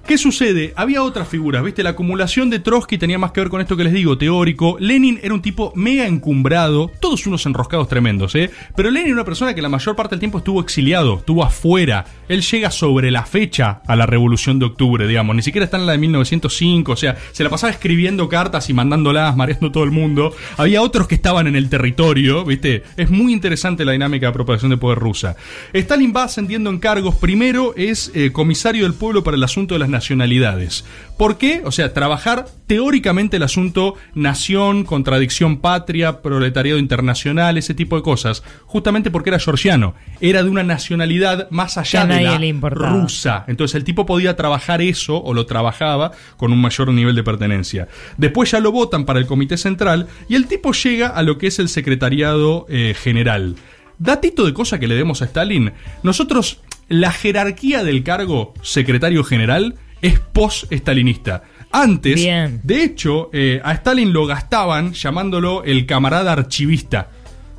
¿Qué 0.08 0.16
sucede? 0.16 0.72
Había 0.74 1.02
otras 1.02 1.28
figuras, 1.28 1.62
¿viste? 1.62 1.82
La 1.82 1.90
acumulación 1.90 2.48
de 2.48 2.60
Trotsky 2.60 2.96
tenía 2.96 3.18
más 3.18 3.30
que 3.32 3.40
ver 3.40 3.50
con 3.50 3.60
esto 3.60 3.76
que 3.76 3.84
les 3.84 3.92
digo, 3.92 4.16
teórico. 4.16 4.78
Lenin 4.80 5.20
era 5.22 5.34
un 5.34 5.42
tipo 5.42 5.70
mega 5.76 6.06
encumbrado, 6.06 6.90
todos 6.98 7.26
unos 7.26 7.44
enroscados 7.44 7.88
tremendos, 7.88 8.34
¿eh? 8.34 8.50
Pero 8.74 8.90
Lenin 8.90 9.08
era 9.08 9.16
una 9.16 9.26
persona 9.26 9.54
que 9.54 9.60
la 9.60 9.68
mayor 9.68 9.94
parte 9.96 10.14
del 10.14 10.20
tiempo 10.20 10.38
estuvo 10.38 10.62
exiliado, 10.62 11.18
estuvo 11.18 11.44
afuera. 11.44 12.06
Él 12.26 12.40
llega 12.40 12.70
sobre 12.70 13.10
la 13.10 13.26
fecha 13.26 13.82
a 13.86 13.96
la 13.96 14.06
Revolución 14.06 14.58
de 14.58 14.64
Octubre, 14.64 15.06
digamos. 15.06 15.36
Ni 15.36 15.42
siquiera 15.42 15.66
está 15.66 15.76
en 15.76 15.84
la 15.84 15.92
de 15.92 15.98
1905, 15.98 16.90
o 16.90 16.96
sea, 16.96 17.18
se 17.32 17.44
la 17.44 17.50
pasaba 17.50 17.70
escribiendo 17.70 18.30
cartas 18.30 18.70
y 18.70 18.72
mandándolas, 18.72 19.36
mareando 19.36 19.70
todo 19.70 19.84
el 19.84 19.90
mundo. 19.90 20.34
Había 20.56 20.80
otros 20.80 21.06
que 21.06 21.16
estaban 21.16 21.48
en 21.48 21.54
el 21.54 21.68
territorio, 21.68 22.46
¿viste? 22.46 22.82
Es 22.96 23.10
muy 23.10 23.30
interesante 23.30 23.84
la 23.84 23.92
dinámica 23.92 24.28
de 24.28 24.32
propagación 24.32 24.70
de 24.70 24.78
poder 24.78 25.00
rusa. 25.00 25.36
Stalin 25.74 26.14
va 26.16 26.22
ascendiendo 26.22 26.70
en 26.70 26.78
cargos. 26.78 27.14
Primero 27.16 27.74
es 27.76 28.10
eh, 28.14 28.32
comisario 28.32 28.84
del 28.84 28.94
pueblo 28.94 29.22
para 29.22 29.36
el 29.36 29.44
asunto 29.44 29.74
de 29.74 29.80
las 29.80 29.97
nacionalidades. 29.98 30.84
¿Por 31.16 31.36
qué? 31.36 31.62
O 31.64 31.72
sea, 31.72 31.92
trabajar 31.92 32.46
teóricamente 32.68 33.38
el 33.38 33.42
asunto 33.42 33.96
nación, 34.14 34.84
contradicción 34.84 35.58
patria, 35.58 36.22
proletariado 36.22 36.78
internacional, 36.78 37.58
ese 37.58 37.74
tipo 37.74 37.96
de 37.96 38.02
cosas. 38.02 38.44
Justamente 38.66 39.10
porque 39.10 39.30
era 39.30 39.40
georgiano. 39.40 39.94
Era 40.20 40.44
de 40.44 40.50
una 40.50 40.62
nacionalidad 40.62 41.50
más 41.50 41.76
allá 41.76 42.06
de 42.06 42.22
la 42.22 42.70
rusa. 42.70 43.44
Entonces 43.48 43.74
el 43.74 43.82
tipo 43.82 44.06
podía 44.06 44.36
trabajar 44.36 44.80
eso, 44.80 45.20
o 45.20 45.34
lo 45.34 45.46
trabajaba, 45.46 46.12
con 46.36 46.52
un 46.52 46.60
mayor 46.60 46.92
nivel 46.92 47.16
de 47.16 47.24
pertenencia. 47.24 47.88
Después 48.16 48.52
ya 48.52 48.60
lo 48.60 48.70
votan 48.70 49.04
para 49.04 49.18
el 49.18 49.26
Comité 49.26 49.56
Central 49.56 50.06
y 50.28 50.36
el 50.36 50.46
tipo 50.46 50.72
llega 50.72 51.08
a 51.08 51.22
lo 51.22 51.36
que 51.38 51.48
es 51.48 51.58
el 51.58 51.68
Secretariado 51.68 52.66
eh, 52.68 52.94
General. 52.96 53.56
Datito 53.98 54.46
de 54.46 54.54
cosa 54.54 54.78
que 54.78 54.86
le 54.86 54.94
demos 54.94 55.20
a 55.20 55.24
Stalin. 55.24 55.72
Nosotros, 56.04 56.60
la 56.88 57.10
jerarquía 57.10 57.82
del 57.84 58.04
cargo 58.04 58.54
secretario 58.62 59.24
general 59.24 59.74
es 60.02 60.18
post-stalinista. 60.20 61.42
Antes, 61.70 62.16
Bien. 62.16 62.60
de 62.62 62.82
hecho, 62.82 63.30
eh, 63.32 63.60
a 63.62 63.72
Stalin 63.74 64.12
lo 64.12 64.26
gastaban 64.26 64.92
llamándolo 64.94 65.64
el 65.64 65.86
camarada 65.86 66.32
archivista. 66.32 67.10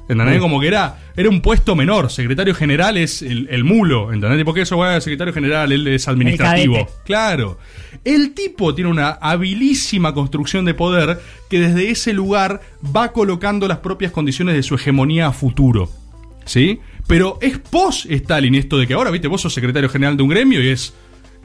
¿Entendés? 0.10 0.40
Como 0.40 0.60
que 0.60 0.68
era, 0.68 0.98
era 1.16 1.30
un 1.30 1.40
puesto 1.40 1.76
menor. 1.76 2.10
Secretario 2.10 2.56
general 2.56 2.98
es 2.98 3.22
el, 3.22 3.48
el 3.52 3.64
mulo. 3.64 4.12
¿Entendés? 4.12 4.44
Porque 4.44 4.62
eso, 4.62 4.76
bueno, 4.76 4.96
el 4.96 5.04
secretario 5.04 5.32
general, 5.32 5.72
él 5.72 5.88
es 5.88 6.08
administrativo. 6.08 6.88
Claro. 7.06 7.60
El 8.04 8.34
tipo 8.34 8.74
tiene 8.74 8.90
una 8.90 9.10
habilísima 9.10 10.16
construcción 10.16 10.66
de 10.66 10.74
poder 10.74 11.22
que 11.48 11.60
desde 11.60 11.92
ese 11.92 12.14
lugar 12.14 12.62
va 12.84 13.12
colocando 13.12 13.68
las 13.68 13.78
propias 13.80 14.12
condiciones 14.12 14.56
de 14.56 14.64
su 14.64 14.74
hegemonía 14.74 15.28
a 15.28 15.32
futuro. 15.32 15.92
¿Sí? 16.44 16.80
Pero 17.06 17.38
es 17.40 17.60
post-Stalin 17.60 18.56
esto 18.56 18.80
de 18.80 18.88
que 18.88 18.96
ahora, 18.96 19.12
viste, 19.12 19.28
vos 19.28 19.42
sos 19.42 19.54
secretario 19.54 19.90
general 19.90 20.18
de 20.18 20.24
un 20.24 20.30
gremio 20.30 20.64
y 20.64 20.70
es 20.70 20.96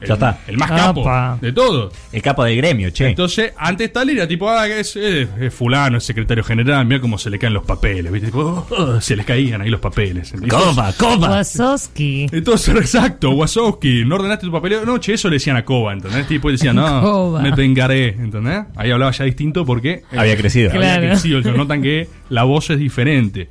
el, 0.01 0.07
Ya 0.07 0.13
está. 0.15 0.39
el 0.47 0.57
más 0.57 0.69
capo 0.71 1.01
Apa. 1.01 1.37
de 1.41 1.51
todos. 1.53 1.93
El 2.11 2.21
capo 2.21 2.43
del 2.43 2.57
gremio, 2.57 2.89
che. 2.89 3.07
Entonces, 3.07 3.53
antes 3.57 3.87
Stalin 3.87 4.17
era 4.17 4.27
tipo, 4.27 4.49
ah, 4.49 4.67
es, 4.67 4.95
es- 4.95 5.29
es 5.39 5.53
fulano, 5.53 5.97
es 5.97 6.03
secretario 6.03 6.43
general, 6.43 6.85
mira 6.85 6.99
cómo 6.99 7.17
se 7.17 7.29
le 7.29 7.39
caen 7.39 7.53
los 7.53 7.65
papeles, 7.65 8.11
¿viste? 8.11 8.27
Tipo, 8.27 8.65
oh, 8.69 8.75
oh, 8.75 9.01
se 9.01 9.15
les 9.15 9.25
caían 9.25 9.61
ahí 9.61 9.69
los 9.69 9.79
papeles. 9.79 10.33
Copa, 10.49 10.93
copa. 10.97 11.29
Wasowski. 11.29 12.27
entonces, 12.31 12.75
exacto, 12.77 13.31
Wasowski, 13.31 14.03
no 14.05 14.15
ordenaste 14.15 14.45
tu 14.45 14.51
papeleo. 14.51 14.85
No, 14.85 14.97
che, 14.99 15.13
eso 15.13 15.29
le 15.29 15.35
decían 15.35 15.55
a 15.57 15.63
Koba, 15.65 15.93
¿entendés? 15.93 16.27
Tipo, 16.27 16.51
decía, 16.51 16.73
no, 16.73 17.01
Koba. 17.01 17.41
me 17.41 17.51
vengaré, 17.51 18.09
¿entendés? 18.09 18.65
Ahí 18.75 18.91
hablaba 18.91 19.11
ya 19.11 19.23
distinto 19.25 19.65
porque 19.65 20.03
eh, 20.11 20.17
Había 20.17 20.35
crecido. 20.35 20.71
Claro. 20.71 20.95
había 20.97 21.09
crecido, 21.11 21.41
se 21.41 21.51
notan 21.51 21.81
que 21.81 22.07
la 22.29 22.43
voz 22.43 22.69
es 22.69 22.79
diferente. 22.79 23.49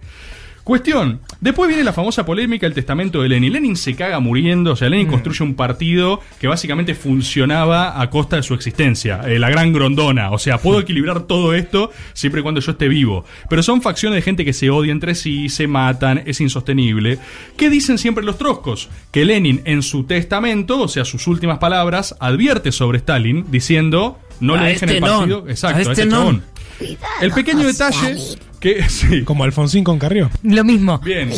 Cuestión, 0.65 1.21
después 1.43 1.69
viene 1.69 1.85
la 1.85 1.93
famosa 1.93 2.25
polémica 2.25 2.65
del 2.65 2.73
testamento 2.73 3.21
de 3.21 3.29
Lenin. 3.29 3.53
Lenin 3.53 3.77
se 3.77 3.95
caga 3.95 4.19
muriendo, 4.19 4.73
o 4.73 4.77
sea, 4.77 4.89
Lenin 4.89 5.09
construye 5.09 5.45
un 5.45 5.57
partido 5.57 6.23
que 6.41 6.47
básicamente 6.47 6.95
funcionaba 6.95 8.01
a 8.01 8.09
costa 8.09 8.37
de 8.37 8.43
su 8.43 8.55
existencia, 8.55 9.21
eh, 9.27 9.39
la 9.39 9.51
gran 9.51 9.75
grondona, 9.75 10.31
o 10.31 10.39
sea, 10.39 10.57
puedo 10.57 10.81
equilibrar 10.81 11.25
todo 11.25 11.53
esto 11.53 11.91
siempre 12.15 12.41
y 12.41 12.43
cuando 12.43 12.63
yo 12.63 12.73
esté 12.73 12.89
vivo. 12.89 13.27
Pero 13.51 13.63
son 13.63 13.83
facciones 13.83 14.17
de 14.17 14.23
gente 14.23 14.47
que 14.47 14.55
se 14.55 14.71
odia 14.71 14.91
entre 14.91 15.15
sí, 15.15 15.51
se 15.51 15.67
matan, 15.67 16.23
es 16.25 16.41
insostenible. 16.41 17.19
¿Qué 17.59 17.69
dicen 17.69 17.99
siempre 17.99 18.25
los 18.25 18.39
troscos? 18.39 18.89
Que 19.11 19.27
Lenin 19.27 19.61
en 19.67 19.83
su 19.83 20.05
testamento, 20.05 20.81
o 20.81 20.89
sea, 20.89 21.05
sus 21.05 21.27
últimas 21.27 21.59
palabras, 21.59 22.17
advierte 22.21 22.73
sobre 22.73 22.99
Stalin 22.99 23.45
diciendo, 23.51 24.19
no 24.41 24.55
le 24.57 24.63
A 24.63 24.65
dejen 24.65 24.89
este 24.89 24.97
el 24.97 25.05
no, 25.05 25.19
partido. 25.19 25.45
Exacto, 25.47 25.77
a 25.77 25.79
a 25.79 25.83
este 25.83 25.93
este 25.93 26.07
no. 26.07 26.17
chabón. 26.17 26.43
El 27.21 27.33
pequeño 27.33 27.67
detalle 27.67 28.17
que 28.65 28.83
sí, 28.89 29.25
Como 29.25 29.45
Alfonsín 29.45 29.85
con 29.85 29.99
Carrió. 29.99 30.31
Lo 30.43 30.65
mismo. 30.65 30.99
bien. 31.01 31.31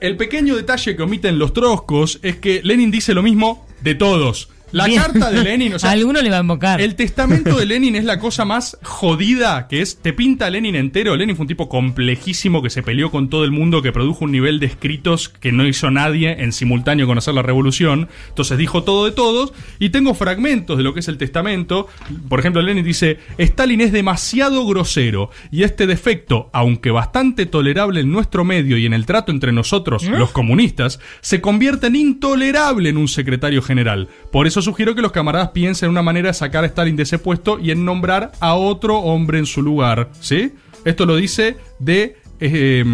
El 0.00 0.16
pequeño 0.18 0.54
detalle 0.54 0.94
que 0.94 1.02
omiten 1.02 1.38
los 1.38 1.54
troscos 1.54 2.20
es 2.22 2.36
que 2.36 2.60
Lenin 2.62 2.90
dice 2.90 3.14
lo 3.14 3.22
mismo 3.22 3.66
de 3.80 3.94
todos. 3.94 4.50
La 4.72 4.86
Bien. 4.86 5.00
carta 5.02 5.30
de 5.30 5.42
Lenin, 5.42 5.74
o 5.74 5.78
sea, 5.78 5.90
A 5.90 5.92
alguno 5.94 6.20
le 6.22 6.30
va 6.30 6.38
a 6.38 6.40
invocar. 6.40 6.80
el 6.80 6.94
testamento 6.94 7.58
de 7.58 7.66
Lenin 7.70 7.96
es 7.96 8.04
la 8.04 8.18
cosa 8.18 8.44
más 8.44 8.78
jodida 8.82 9.66
que 9.68 9.80
es. 9.80 9.98
Te 10.00 10.12
pinta 10.12 10.46
a 10.46 10.50
Lenin 10.50 10.76
entero. 10.76 11.16
Lenin 11.16 11.36
fue 11.36 11.44
un 11.44 11.48
tipo 11.48 11.68
complejísimo 11.68 12.62
que 12.62 12.70
se 12.70 12.82
peleó 12.82 13.10
con 13.10 13.28
todo 13.28 13.44
el 13.44 13.50
mundo, 13.50 13.82
que 13.82 13.92
produjo 13.92 14.24
un 14.24 14.32
nivel 14.32 14.60
de 14.60 14.66
escritos 14.66 15.28
que 15.28 15.52
no 15.52 15.66
hizo 15.66 15.90
nadie 15.90 16.42
en 16.42 16.52
simultáneo 16.52 17.06
con 17.06 17.18
hacer 17.18 17.34
la 17.34 17.42
revolución. 17.42 18.08
Entonces 18.28 18.58
dijo 18.58 18.82
todo 18.84 19.04
de 19.06 19.12
todos. 19.12 19.52
Y 19.78 19.90
tengo 19.90 20.14
fragmentos 20.14 20.76
de 20.78 20.84
lo 20.84 20.94
que 20.94 21.00
es 21.00 21.08
el 21.08 21.18
testamento. 21.18 21.88
Por 22.28 22.40
ejemplo, 22.40 22.62
Lenin 22.62 22.84
dice: 22.84 23.18
Stalin 23.38 23.80
es 23.80 23.92
demasiado 23.92 24.66
grosero. 24.66 25.30
Y 25.50 25.64
este 25.64 25.86
defecto, 25.86 26.48
aunque 26.52 26.90
bastante 26.90 27.46
tolerable 27.46 28.00
en 28.00 28.12
nuestro 28.12 28.44
medio 28.44 28.76
y 28.78 28.86
en 28.86 28.92
el 28.94 29.06
trato 29.06 29.32
entre 29.32 29.52
nosotros, 29.52 30.04
los 30.04 30.30
comunistas, 30.30 31.00
se 31.20 31.40
convierte 31.40 31.88
en 31.88 31.96
intolerable 31.96 32.88
en 32.88 32.96
un 32.96 33.08
secretario 33.08 33.62
general. 33.62 34.08
Por 34.30 34.46
eso 34.46 34.59
sugiero 34.62 34.94
que 34.94 35.02
los 35.02 35.12
camaradas 35.12 35.50
piensen 35.50 35.86
en 35.86 35.90
una 35.90 36.02
manera 36.02 36.28
de 36.28 36.34
sacar 36.34 36.64
a 36.64 36.66
Stalin 36.66 36.96
de 36.96 37.04
ese 37.04 37.18
puesto 37.18 37.58
y 37.58 37.70
en 37.70 37.84
nombrar 37.84 38.32
a 38.40 38.54
otro 38.54 38.98
hombre 38.98 39.38
en 39.38 39.46
su 39.46 39.62
lugar. 39.62 40.10
¿Sí? 40.20 40.52
Esto 40.84 41.06
lo 41.06 41.16
dice 41.16 41.56
de. 41.78 42.16
eh, 42.40 42.84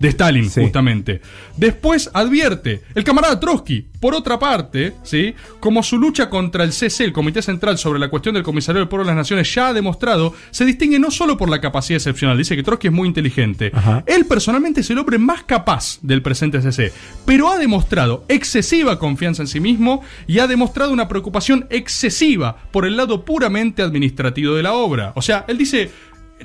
de 0.00 0.08
Stalin, 0.08 0.50
Sí. 0.50 0.62
justamente. 0.62 1.20
Después 1.56 2.10
advierte, 2.14 2.80
el 2.94 3.04
camarada 3.04 3.38
Trotsky, 3.38 3.86
por 4.00 4.14
otra 4.14 4.38
parte, 4.38 4.94
¿sí? 5.02 5.34
como 5.60 5.82
su 5.82 5.98
lucha 5.98 6.30
contra 6.30 6.64
el 6.64 6.72
CC, 6.72 7.04
el 7.04 7.12
Comité 7.12 7.42
Central, 7.42 7.76
sobre 7.76 7.98
la 7.98 8.08
cuestión 8.08 8.34
del 8.34 8.42
Comisario 8.42 8.78
del 8.80 8.88
Pueblo 8.88 9.04
de 9.04 9.10
las 9.10 9.16
Naciones, 9.18 9.54
ya 9.54 9.68
ha 9.68 9.72
demostrado, 9.74 10.34
se 10.50 10.64
distingue 10.64 10.98
no 10.98 11.10
solo 11.10 11.36
por 11.36 11.50
la 11.50 11.60
capacidad 11.60 11.96
excepcional, 11.98 12.38
dice 12.38 12.56
que 12.56 12.62
Trotsky 12.62 12.86
es 12.88 12.92
muy 12.94 13.08
inteligente. 13.08 13.70
Ajá. 13.74 14.02
Él 14.06 14.24
personalmente 14.24 14.80
es 14.80 14.88
el 14.88 14.96
hombre 14.98 15.18
más 15.18 15.42
capaz 15.44 15.98
del 16.00 16.22
presente 16.22 16.62
CC, 16.62 16.92
pero 17.26 17.50
ha 17.52 17.58
demostrado 17.58 18.24
excesiva 18.28 18.98
confianza 18.98 19.42
en 19.42 19.48
sí 19.48 19.60
mismo 19.60 20.02
y 20.26 20.38
ha 20.38 20.46
demostrado 20.46 20.92
una 20.92 21.08
preocupación 21.08 21.66
excesiva 21.68 22.56
por 22.72 22.86
el 22.86 22.96
lado 22.96 23.26
puramente 23.26 23.82
administrativo 23.82 24.54
de 24.54 24.62
la 24.62 24.72
obra. 24.72 25.12
O 25.14 25.20
sea, 25.20 25.44
él 25.46 25.58
dice, 25.58 25.90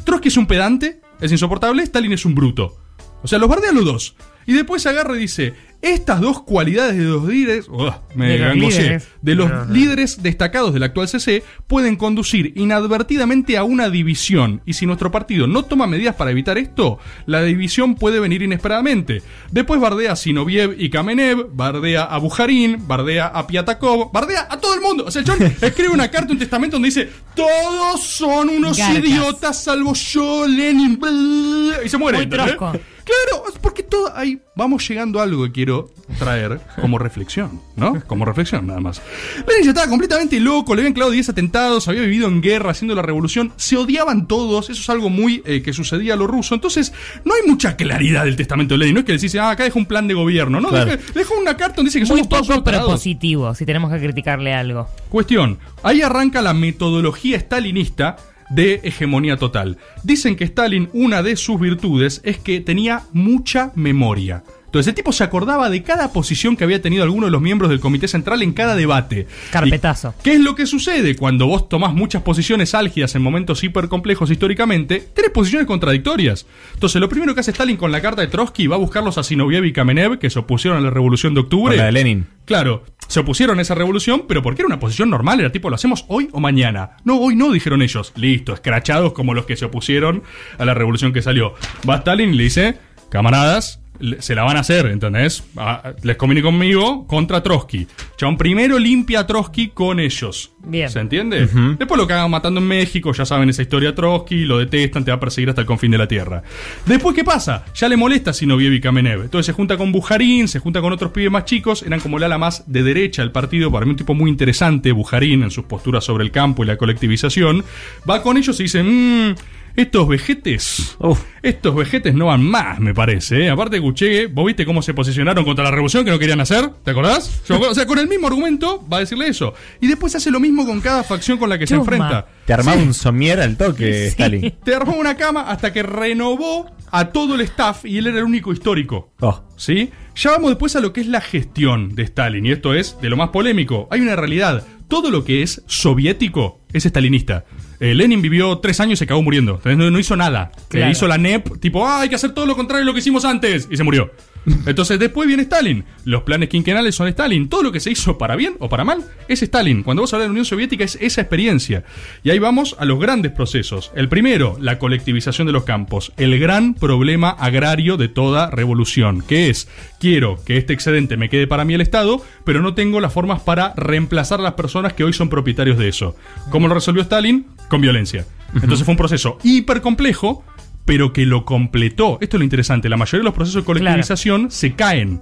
Trotsky 0.04 0.28
es 0.28 0.36
un 0.36 0.46
pedante, 0.46 1.00
es 1.22 1.32
insoportable, 1.32 1.84
Stalin 1.84 2.12
es 2.12 2.26
un 2.26 2.36
bruto. 2.36 2.76
O 3.26 3.28
sea, 3.28 3.40
los 3.40 3.50
bardea 3.50 3.72
los 3.72 3.84
dos. 3.86 4.16
Y 4.48 4.54
después 4.54 4.86
agarra 4.86 5.16
y 5.16 5.22
dice, 5.22 5.54
estas 5.82 6.22
dos 6.22 6.44
cualidades 6.44 6.96
de 6.98 7.04
los 7.06 7.26
líderes, 7.28 7.68
Ugh, 7.68 7.94
me 8.14 8.30
De 8.30 8.38
los 8.38 8.56
líderes. 8.56 9.08
de 9.24 9.34
los 9.36 9.50
No, 9.50 9.66
no. 9.66 9.74
líderes 9.74 10.22
destacados 10.22 10.72
del 10.72 10.84
actual 10.84 11.08
CC 11.08 11.44
pueden 11.66 11.96
conducir 11.96 12.54
inadvertidamente 12.56 13.58
a 13.58 13.64
una 13.64 13.90
división. 13.90 14.62
Y 14.64 14.74
si 14.74 14.86
nuestro 14.86 15.10
partido 15.12 15.48
no 15.48 15.64
toma 15.64 15.88
medidas 15.88 16.14
para 16.14 16.30
evitar 16.30 16.60
esto, 16.60 17.00
la 17.26 17.42
división 17.42 17.96
puede 17.96 18.20
venir 18.20 18.44
inesperadamente. 18.44 19.24
Después 19.52 19.82
bardea 19.82 20.12
a 20.12 20.16
Sinoviev 20.16 20.76
y 20.78 20.92
Kamenev, 20.92 21.48
bardea 21.54 22.04
a 22.04 22.18
Bujarin, 22.20 22.88
bardea 22.88 23.26
a 23.26 23.48
Piatakov, 23.48 24.12
bardea 24.12 24.48
a 24.48 24.60
todo 24.60 24.76
el 24.76 24.82
mundo. 24.82 25.06
O 25.08 25.12
sea, 25.12 25.22
el 25.22 25.26
chabón 25.26 25.42
escribe 25.62 25.90
una 25.90 26.10
carta, 26.12 26.32
un 26.34 26.38
testamento 26.40 26.76
donde 26.76 26.90
dice, 26.90 27.10
todos 27.36 28.00
son 28.04 28.50
unos 28.50 28.78
Garcas. 28.78 29.00
idiotas 29.04 29.64
salvo 29.64 29.94
yo, 29.96 30.48
Lenin, 30.48 31.00
bla", 31.00 31.84
y 31.84 31.90
se 31.90 31.98
muere. 31.98 32.20
Muy. 32.28 32.80
Claro, 33.06 33.44
es 33.48 33.60
porque 33.60 33.84
todo 33.84 34.12
ahí 34.16 34.40
vamos 34.56 34.88
llegando 34.88 35.20
a 35.20 35.24
algo 35.24 35.44
que 35.46 35.52
quiero 35.52 35.92
traer 36.18 36.60
como 36.82 36.98
reflexión, 36.98 37.62
¿no? 37.76 38.02
Como 38.08 38.26
reflexión 38.26 38.66
nada 38.68 38.80
más. 38.80 39.02
Lenin 39.48 39.64
ya 39.64 39.70
estaba 39.70 39.88
completamente 39.88 40.40
loco, 40.40 40.74
le 40.76 40.82
habían 40.82 40.94
clavado 40.94 41.12
10 41.12 41.30
atentados, 41.30 41.88
había 41.88 42.02
vivido 42.02 42.28
en 42.28 42.42
guerra 42.42 42.72
haciendo 42.72 42.96
la 42.96 43.02
revolución, 43.04 43.54
se 43.58 43.78
odiaban 43.78 44.28
todos, 44.28 44.70
eso 44.72 44.82
es 44.82 44.90
algo 44.90 45.10
muy 45.10 45.44
eh, 45.46 45.62
que 45.62 45.72
sucedía 45.74 46.14
a 46.14 46.18
lo 46.18 46.26
ruso. 46.28 46.56
Entonces, 46.56 46.94
no 47.26 47.34
hay 47.36 47.48
mucha 47.48 47.76
claridad 47.76 48.26
del 48.26 48.36
testamento 48.36 48.74
de 48.74 48.80
Lenin, 48.80 48.96
no 48.96 49.00
es 49.02 49.06
que 49.06 49.14
le 49.14 49.20
dice, 49.20 49.40
ah, 49.40 49.52
acá 49.52 49.64
deja 49.66 49.78
un 49.78 49.86
plan 49.86 50.08
de 50.08 50.14
gobierno, 50.16 50.60
no, 50.60 50.70
Claro. 50.70 50.92
deja, 50.98 51.14
deja 51.14 51.34
una 51.40 51.56
carta 51.58 51.76
donde 51.78 51.90
dice 51.90 52.00
que 52.00 52.06
Muy 52.06 52.20
somos 52.22 52.30
todos 52.30 52.48
poco 52.48 52.64
tarados. 52.64 52.88
propositivo, 52.88 53.54
si 53.54 53.66
tenemos 53.66 53.92
que 53.92 54.00
criticarle 54.00 54.54
algo. 54.54 54.88
Cuestión, 55.10 55.60
ahí 55.84 56.02
arranca 56.02 56.42
la 56.42 56.54
metodología 56.54 57.38
stalinista 57.40 58.16
de 58.50 58.82
hegemonía 58.84 59.38
total. 59.38 59.78
Dicen 60.04 60.36
que 60.36 60.44
Stalin, 60.46 60.90
una 60.94 61.24
de 61.24 61.36
sus 61.36 61.60
virtudes 61.60 62.22
es 62.24 62.38
que 62.38 62.62
tenía 62.62 63.04
mucha 63.12 63.72
memoria. 63.76 64.44
Entonces 64.76 64.92
el 64.92 64.96
tipo 64.96 65.14
se 65.14 65.24
acordaba 65.24 65.70
de 65.70 65.84
cada 65.84 66.12
posición 66.12 66.58
que 66.58 66.66
había 66.66 66.82
tenido 66.82 67.04
alguno 67.04 67.28
de 67.28 67.32
los 67.32 67.42
miembros 67.42 67.70
del 67.70 67.80
Comité 67.80 68.10
Central 68.10 68.42
en 68.42 68.52
cada 68.52 68.76
debate. 68.76 69.26
Carpetazo. 69.50 70.14
¿Y 70.20 70.24
¿Qué 70.24 70.34
es 70.34 70.42
lo 70.42 70.54
que 70.54 70.66
sucede 70.66 71.16
cuando 71.16 71.48
vos 71.48 71.70
tomás 71.70 71.94
muchas 71.94 72.24
posiciones 72.24 72.76
álgidas 72.76 73.16
en 73.16 73.22
momentos 73.22 73.64
hipercomplejos 73.64 74.30
históricamente? 74.32 75.00
Tenés 75.14 75.32
posiciones 75.32 75.66
contradictorias. 75.66 76.46
Entonces 76.74 77.00
lo 77.00 77.08
primero 77.08 77.34
que 77.34 77.40
hace 77.40 77.52
Stalin 77.52 77.78
con 77.78 77.94
la 77.94 78.02
carta 78.02 78.22
de 78.22 78.28
Trotsky 78.28 78.68
va 78.68 78.76
a 78.76 78.80
buscarlos 78.80 79.18
a 79.18 79.24
Zinoviev 79.24 79.64
y 79.64 79.72
Kamenev, 79.72 80.20
que 80.20 80.30
se 80.30 80.40
opusieron 80.40 80.78
a 80.78 80.82
la 80.82 80.90
revolución 80.90 81.34
de 81.34 81.40
octubre. 81.40 81.78
Con 81.78 81.78
la 81.78 81.86
de 81.86 81.92
Lenin. 81.94 82.28
Claro, 82.44 82.84
se 83.08 83.22
opusieron 83.22 83.60
a 83.60 83.62
esa 83.62 83.76
revolución, 83.76 84.26
pero 84.28 84.44
porque 84.44 84.64
era 84.64 84.68
una 84.68 84.82
posición 84.82 85.10
normal, 85.10 85.40
era 85.40 85.54
tipo, 85.54 85.70
¿lo 85.70 85.78
hacemos 85.78 86.04
hoy 86.10 86.28
o 86.34 86.42
mañana? 86.42 86.98
No, 87.06 87.16
hoy 87.16 87.38
no, 87.38 87.50
dijeron 87.54 87.82
ellos. 87.82 88.12
Listo, 88.18 88.54
escrachados 88.54 89.14
como 89.14 89.34
los 89.34 89.46
que 89.46 89.56
se 89.56 89.64
opusieron 89.64 90.24
a 90.58 90.66
la 90.66 90.74
revolución 90.74 91.14
que 91.14 91.22
salió. 91.22 91.54
Va 91.90 91.96
Stalin 91.96 92.34
y 92.34 92.34
le 92.34 92.44
dice, 92.44 92.78
camaradas, 93.10 93.80
se 94.20 94.36
la 94.36 94.44
van 94.44 94.58
a 94.58 94.62
hacer, 94.62 94.86
¿entendés? 94.88 95.44
Ah, 95.58 95.94
les 96.04 96.18
conviene 96.18 96.42
conmigo 96.42 97.06
contra 97.08 97.42
Trotsky. 97.42 97.88
Chabón 98.18 98.38
primero 98.38 98.78
limpia 98.80 99.22
a 99.22 99.28
Trotsky 99.28 99.70
con 99.70 100.00
ellos. 100.00 100.52
Bien. 100.64 100.90
¿Se 100.90 101.00
entiende? 101.00 101.48
Después 101.78 102.00
lo 102.00 102.08
cagan 102.08 102.32
matando 102.32 102.60
en 102.60 102.68
México, 102.68 103.14
ya 103.14 103.26
saben 103.26 103.50
esa 103.50 103.62
historia 103.62 103.90
de 103.90 103.96
Trotsky, 103.96 104.46
lo 104.46 104.58
detestan, 104.58 105.06
te 105.06 105.12
va 105.12 105.18
a 105.18 105.20
perseguir 105.20 105.50
hasta 105.50 105.62
el 105.62 105.68
confín 105.68 105.92
de 105.92 105.98
la 105.98 106.08
tierra. 106.08 106.42
Después, 106.86 107.16
¿qué 107.16 107.24
pasa? 107.24 107.66
Ya 107.76 107.88
le 107.88 107.98
molesta 107.98 108.34
Sinoviev 108.34 108.74
y 108.74 108.82
Kamenev. 108.82 109.22
Entonces 109.24 109.46
se 109.46 109.54
junta 109.54 109.78
con 109.78 109.92
Bujarín, 109.92 110.48
se 110.48 110.60
junta 110.60 110.82
con 110.82 110.92
otros 110.92 111.12
pibes 111.12 111.32
más 111.32 111.46
chicos, 111.46 111.84
eran 111.84 112.00
como 112.00 112.18
el 112.18 112.24
ala 112.24 112.38
más 112.38 112.64
de 112.72 112.84
derecha 112.84 113.22
del 113.22 113.32
partido, 113.32 113.72
para 113.72 113.86
mí 113.86 113.92
un 113.92 113.98
tipo 113.98 114.14
muy 114.14 114.30
interesante, 114.30 114.92
Bujarín, 114.92 115.44
en 115.44 115.52
sus 115.52 115.66
posturas 115.66 116.04
sobre 116.04 116.24
el 116.24 116.32
campo 116.32 116.64
y 116.64 116.68
la 116.68 116.78
colectivización. 116.78 117.64
Va 118.10 118.22
con 118.24 118.38
ellos 118.38 118.60
y 118.60 118.64
dice, 118.64 118.84
mmm, 118.84 119.36
estos 119.76 120.08
vejetes, 120.08 120.96
Uf. 121.00 121.22
estos 121.42 121.76
vejetes 121.76 122.14
no 122.14 122.28
van 122.28 122.44
más, 122.44 122.80
me 122.80 122.94
parece. 122.94 123.46
¿eh? 123.46 123.50
Aparte, 123.50 123.78
escuché, 123.78 124.28
¿vos 124.28 124.46
viste 124.46 124.66
cómo 124.66 124.82
se 124.82 124.94
posicionaron 124.94 125.44
contra 125.44 125.64
la 125.64 125.72
revolución 125.72 126.06
que 126.06 126.12
no 126.12 126.20
querían 126.20 126.42
hacer? 126.42 126.70
¿Te 126.84 126.92
acordás? 126.92 127.44
Yo. 127.48 127.60
O 127.60 127.74
sea, 127.74 127.86
con 127.86 128.00
el 128.00 128.08
mismo 128.08 128.28
argumento 128.28 128.86
va 128.92 128.98
a 128.98 129.00
decirle 129.02 129.28
eso. 129.28 129.54
Y 129.82 129.88
después 129.88 130.16
hace 130.16 130.32
lo 130.32 130.40
mismo 130.40 130.66
con 130.66 130.82
cada 130.82 131.04
facción 131.04 131.38
con 131.38 131.50
la 131.50 131.60
que 131.60 131.68
se 131.68 131.76
enfrenta. 131.76 132.28
Te 132.46 132.54
armaba 132.54 132.82
un 132.82 132.94
somier 132.94 133.40
al 133.42 133.58
toque, 133.58 134.08
Stalin. 134.08 134.54
Te 134.64 134.76
armó 134.76 134.94
una 134.94 135.18
cama 135.18 135.42
hasta 135.50 135.74
que 135.74 135.84
renovó 135.84 136.72
a 136.92 137.10
todo 137.10 137.36
el 137.36 137.42
staff 137.42 137.86
y 137.86 137.98
él 137.98 138.08
era 138.08 138.20
el 138.20 138.24
único 138.24 138.54
histórico. 138.54 139.12
Oh. 139.20 139.44
¿Sí? 139.58 139.90
Ya 140.16 140.32
vamos 140.32 140.52
después 140.52 140.76
a 140.78 140.80
lo 140.80 140.94
que 140.94 141.02
es 141.02 141.08
la 141.08 141.20
gestión 141.20 141.94
de 141.94 142.04
Stalin, 142.04 142.46
y 142.46 142.52
esto 142.52 142.74
es 142.74 142.98
de 143.02 143.10
lo 143.10 143.18
más 143.18 143.30
polémico. 143.30 143.90
Hay 143.92 144.00
una 144.00 144.16
realidad. 144.16 144.66
Todo 144.88 145.12
lo 145.12 145.26
que 145.26 145.42
es 145.42 145.64
soviético 145.66 146.62
es 146.72 146.86
stalinista. 146.86 147.44
Eh, 147.86 147.94
Lenin 147.94 148.20
vivió 148.22 148.58
tres 148.58 148.80
años 148.80 148.94
y 148.94 148.98
se 148.98 149.04
acabó 149.04 149.22
muriendo. 149.22 149.54
Entonces 149.58 149.78
no, 149.78 149.92
no 149.92 150.00
hizo 150.00 150.16
nada. 150.16 150.52
Eh, 150.56 150.60
Claro. 150.70 150.92
hizo 150.92 151.08
la 151.08 151.18
NEP, 151.20 151.60
tipo, 151.60 151.86
ah, 151.88 152.02
hay 152.02 152.10
que 152.10 152.16
hacer 152.16 152.34
todo 152.34 152.46
lo 152.48 152.56
contrario 152.56 152.82
de 152.82 152.86
lo 152.88 152.94
que 152.94 153.00
hicimos 153.00 153.26
antes. 153.26 153.68
Y 153.70 153.78
se 153.78 153.84
murió. 153.84 154.12
Entonces 154.66 155.00
después 155.00 155.28
viene 155.28 155.44
Stalin. 155.44 155.84
Los 156.04 156.24
planes 156.24 156.50
quinquenales 156.50 156.96
son 156.96 157.08
Stalin. 157.08 157.48
Todo 157.50 157.64
lo 157.64 157.72
que 157.72 157.80
se 157.80 157.92
hizo 157.92 158.18
para 158.18 158.36
bien 158.36 158.56
o 158.60 158.70
para 158.70 158.84
mal 158.84 159.04
es 159.28 159.42
Stalin. 159.44 159.84
Cuando 159.84 160.02
vos 160.02 160.14
hablas 160.14 160.26
de 160.26 160.30
la 160.30 160.32
Unión 160.32 160.46
Soviética 160.46 160.84
es 160.84 160.98
esa 161.02 161.22
experiencia. 161.22 161.84
Y 162.24 162.30
ahí 162.32 162.40
vamos 162.40 162.76
a 162.80 162.86
los 162.86 163.00
grandes 163.00 163.32
procesos. 163.32 163.92
El 163.96 164.08
primero, 164.10 164.58
la 164.60 164.78
colectivización 164.80 165.48
de 165.48 165.54
los 165.54 165.64
campos. 165.64 166.12
El 166.18 166.40
gran 166.40 166.74
problema 166.76 167.30
agrario 167.30 167.98
de 167.98 168.08
toda 168.08 168.50
revolución. 168.52 169.22
Que 169.28 169.50
es, 169.50 169.68
quiero 170.00 170.40
que 170.46 170.58
este 170.58 170.74
excedente 170.74 171.18
me 171.18 171.30
quede 171.30 171.48
para 171.48 171.66
mí 171.66 171.74
el 171.74 171.82
Estado, 171.82 172.24
pero 172.44 172.62
no 172.62 172.74
tengo 172.76 173.00
las 173.00 173.14
formas 173.14 173.42
para 173.42 173.74
reemplazar 173.76 174.40
a 174.40 174.44
las 174.44 174.54
personas 174.54 174.94
que 174.94 175.04
hoy 175.04 175.14
son 175.14 175.30
propietarios 175.30 175.78
de 175.78 175.88
eso. 175.88 176.16
¿Cómo 176.52 176.68
lo 176.68 176.76
resolvió 176.76 177.02
Stalin? 177.02 177.48
Con 177.76 177.82
violencia. 177.82 178.26
Entonces 178.54 178.86
fue 178.86 178.94
un 178.94 178.98
proceso 178.98 179.38
hiper 179.44 179.82
complejo, 179.82 180.46
pero 180.86 181.12
que 181.12 181.26
lo 181.26 181.44
completó. 181.44 182.18
Esto 182.22 182.38
es 182.38 182.40
lo 182.40 182.46
interesante. 182.46 182.88
La 182.88 182.96
mayoría 182.96 183.20
de 183.20 183.26
los 183.26 183.34
procesos 183.34 183.64
de 183.64 183.66
colectivización 183.66 184.50
se 184.50 184.76
caen. 184.76 185.22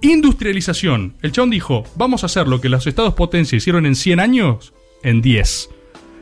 Industrialización. 0.00 1.16
El 1.22 1.32
chabón 1.32 1.50
dijo, 1.50 1.82
vamos 1.96 2.22
a 2.22 2.26
hacer 2.26 2.46
lo 2.46 2.60
que 2.60 2.68
los 2.68 2.86
estados 2.86 3.14
potencia 3.14 3.56
hicieron 3.56 3.84
en 3.84 3.96
100 3.96 4.20
años, 4.20 4.74
en 5.02 5.22
10. 5.22 5.70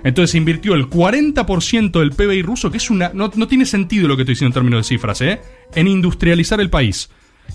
Entonces 0.02 0.30
se 0.30 0.38
invirtió 0.38 0.72
el 0.72 0.88
40% 0.88 1.90
del 1.98 2.12
PBI 2.12 2.40
ruso, 2.40 2.70
que 2.70 2.78
es 2.78 2.88
una... 2.88 3.10
No, 3.12 3.30
no 3.34 3.46
tiene 3.46 3.66
sentido 3.66 4.08
lo 4.08 4.16
que 4.16 4.22
estoy 4.22 4.32
diciendo 4.32 4.52
en 4.52 4.54
términos 4.54 4.78
de 4.78 4.88
cifras, 4.88 5.20
¿eh? 5.20 5.42
En 5.74 5.88
industrializar 5.88 6.58
el 6.62 6.70
país. 6.70 7.10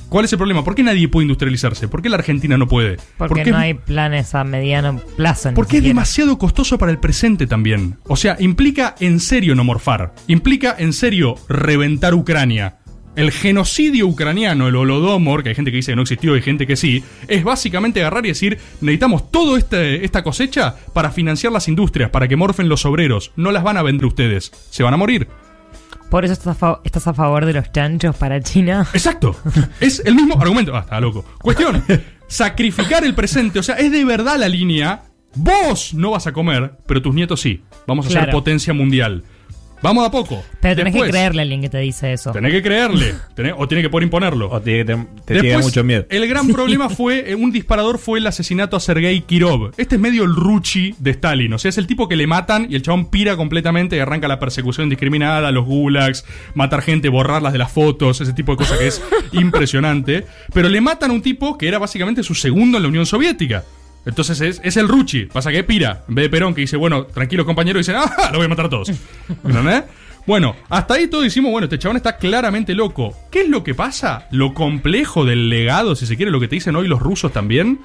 ¿Cuál 0.10 0.26
es 0.26 0.32
el 0.32 0.38
problema? 0.38 0.64
¿Por 0.64 0.76
qué 0.76 0.84
nadie 0.84 1.08
puede 1.08 1.26
industrializarse? 1.26 1.88
¿Por 1.88 2.02
qué 2.02 2.10
la 2.10 2.18
Argentina 2.18 2.58
no 2.58 2.68
puede? 2.68 2.98
Porque 3.18 3.46
no 3.46 3.58
hay 3.58 3.74
planes 3.74 4.36
a 4.36 4.44
mediano 4.44 5.00
plazo. 5.18 5.50
ni 5.50 5.56
porque 5.56 5.78
es 5.78 5.84
demasiado 5.84 6.38
costoso 6.38 6.78
para 6.78 6.92
el 6.92 7.00
presente 7.00 7.48
también. 7.48 7.98
O 8.08 8.16
sea, 8.16 8.38
implica 8.40 8.96
en 9.00 9.20
serio 9.20 9.56
no 9.56 9.64
morfar. 9.64 10.14
Implica 10.28 10.76
en 10.78 10.94
serio 10.94 11.36
reventar 11.48 12.14
Ucrania. 12.14 12.78
El 13.16 13.32
genocidio 13.32 14.08
ucraniano, 14.08 14.68
el 14.68 14.76
holodomor, 14.76 15.42
que 15.42 15.50
hay 15.50 15.56
gente 15.56 15.72
que 15.72 15.78
dice 15.78 15.94
que 15.94 15.96
no 15.96 16.02
existió 16.02 16.34
y 16.34 16.36
hay 16.36 16.42
gente 16.42 16.68
que 16.68 16.76
sí, 16.76 17.02
es 17.30 17.46
básicamente 17.46 18.02
agarrar 18.02 18.26
y 18.26 18.30
decir, 18.30 18.58
necesitamos 18.82 19.32
toda 19.32 19.58
esta 19.58 20.22
cosecha 20.22 20.76
para 20.94 21.12
financiar 21.12 21.54
las 21.54 21.70
industrias, 21.70 22.10
para 22.10 22.28
que 22.28 22.36
morfen 22.36 22.68
los 22.68 22.86
obreros. 22.86 23.32
No 23.38 23.52
las 23.52 23.64
van 23.64 23.78
a 23.78 23.84
vender 23.84 24.06
ustedes. 24.06 24.52
Se 24.70 24.84
van 24.84 24.94
a 24.94 24.98
morir. 24.98 25.30
Por 26.10 26.24
eso 26.24 26.34
estás 26.34 26.48
a, 26.48 26.54
fa- 26.56 26.82
estás 26.84 27.08
a 27.08 27.14
favor 27.14 27.46
de 27.46 27.54
los 27.54 27.72
chanchos 27.72 28.16
para 28.16 28.40
China. 28.42 28.88
Exacto. 28.94 29.36
Es 29.80 30.02
el 30.06 30.16
mismo 30.16 30.40
argumento. 30.40 30.76
Ah, 30.76 30.82
está 30.82 31.00
loco. 31.00 31.26
Cuestión. 31.42 31.84
Sacrificar 32.28 33.04
el 33.04 33.14
presente. 33.16 33.60
O 33.60 33.64
sea, 33.64 33.76
es 33.76 33.92
de 33.92 34.06
verdad 34.06 34.38
la 34.38 34.48
línea. 34.50 35.04
Vos 35.36 35.94
no 35.94 36.12
vas 36.12 36.28
a 36.28 36.32
comer, 36.32 36.78
pero 36.88 37.02
tus 37.02 37.14
nietos 37.14 37.42
sí. 37.42 37.64
Vamos 37.88 38.08
a 38.08 38.10
ser 38.10 38.30
potencia 38.30 38.74
mundial. 38.74 39.24
Vamos 39.86 40.08
a 40.08 40.10
poco. 40.12 40.44
Pero 40.62 40.76
tenés 40.76 40.94
Después, 40.94 41.10
que 41.10 41.12
creerle 41.12 41.42
a 41.42 41.44
alguien 41.44 41.62
que 41.62 41.70
te 41.70 41.78
dice 41.78 42.12
eso. 42.12 42.32
Tenés 42.32 42.52
que 42.52 42.64
creerle. 42.64 43.14
Tenés- 43.36 43.54
o 43.56 43.68
tiene 43.68 43.84
que 43.84 43.90
poder 43.90 44.04
imponerlo. 44.04 44.50
O 44.50 44.60
te, 44.60 44.84
te, 44.84 44.96
te 44.96 44.96
Después, 44.96 45.42
tiene 45.42 45.58
mucho 45.60 45.84
miedo. 45.84 46.06
El 46.10 46.28
gran 46.28 46.48
problema 46.48 46.90
fue, 46.90 47.32
eh, 47.32 47.36
un 47.36 47.52
disparador 47.52 48.00
fue 48.00 48.18
el 48.18 48.26
asesinato 48.26 48.76
a 48.76 48.80
Sergei 48.80 49.22
Kirov. 49.22 49.72
Este 49.78 49.96
es 49.96 50.02
medio 50.02 50.24
el 50.24 50.36
Ruchi 50.36 50.96
de 50.98 51.12
Stalin. 51.12 51.54
O 51.54 51.60
sea, 51.60 51.70
es 51.70 51.78
el 51.78 51.86
tipo 51.86 52.08
que 52.08 52.16
le 52.16 52.26
matan 52.26 52.66
y 52.70 52.76
el 52.76 52.82
chabón 52.82 53.12
pira 53.12 53.38
completamente 53.38 53.96
y 53.96 54.00
arranca 54.00 54.28
la 54.28 54.40
persecución 54.40 54.86
indiscriminada, 54.86 55.52
los 55.52 55.66
gulags, 55.66 56.26
matar 56.56 56.82
gente, 56.82 57.10
borrarlas 57.10 57.54
de 57.54 57.60
las 57.60 57.72
fotos, 57.72 58.22
ese 58.22 58.34
tipo 58.34 58.54
de 58.54 58.58
cosas 58.58 58.80
que 58.80 58.88
es 58.88 59.02
impresionante. 59.34 60.26
Pero 60.54 60.68
le 60.70 60.82
matan 60.82 61.12
a 61.12 61.14
un 61.14 61.22
tipo 61.22 61.58
que 61.58 61.68
era 61.68 61.78
básicamente 61.78 62.24
su 62.24 62.34
segundo 62.34 62.78
en 62.78 62.84
la 62.84 62.90
Unión 62.90 63.06
Soviética. 63.06 63.64
Entonces 64.06 64.40
es, 64.42 64.62
es 64.64 64.78
el 64.78 64.88
Ruchi. 64.88 65.26
Pasa 65.26 65.52
que 65.52 65.64
pira. 65.64 66.04
En 66.08 66.16
vez 66.16 66.26
de 66.26 66.30
Perón 66.30 66.54
que 66.54 66.62
dice, 66.62 66.78
bueno, 66.78 67.06
tranquilos 67.06 67.46
compañeros, 67.46 67.80
dicen, 67.86 67.96
ah, 67.98 68.30
lo 68.32 68.38
voy 68.38 68.46
a 68.46 68.50
matar 68.50 68.66
a 68.66 68.70
todos. 68.70 68.90
¿Entendés? 69.44 69.84
Bueno, 70.28 70.56
hasta 70.70 70.96
ahí 70.96 71.08
todos 71.08 71.24
decimos, 71.24 71.52
bueno, 71.52 71.66
este 71.66 71.78
chabón 71.78 71.98
está 71.98 72.18
claramente 72.18 72.74
loco. 72.74 73.16
¿Qué 73.32 73.42
es 73.42 73.50
lo 73.50 73.64
que 73.64 73.76
pasa? 73.76 74.28
Lo 74.32 74.54
complejo 74.56 75.24
del 75.24 75.50
legado, 75.50 75.96
si 75.96 76.08
se 76.08 76.16
quiere, 76.18 76.32
lo 76.32 76.40
que 76.40 76.48
te 76.48 76.56
dicen 76.56 76.76
hoy 76.76 76.88
los 76.88 77.00
rusos 77.00 77.32
también. 77.32 77.80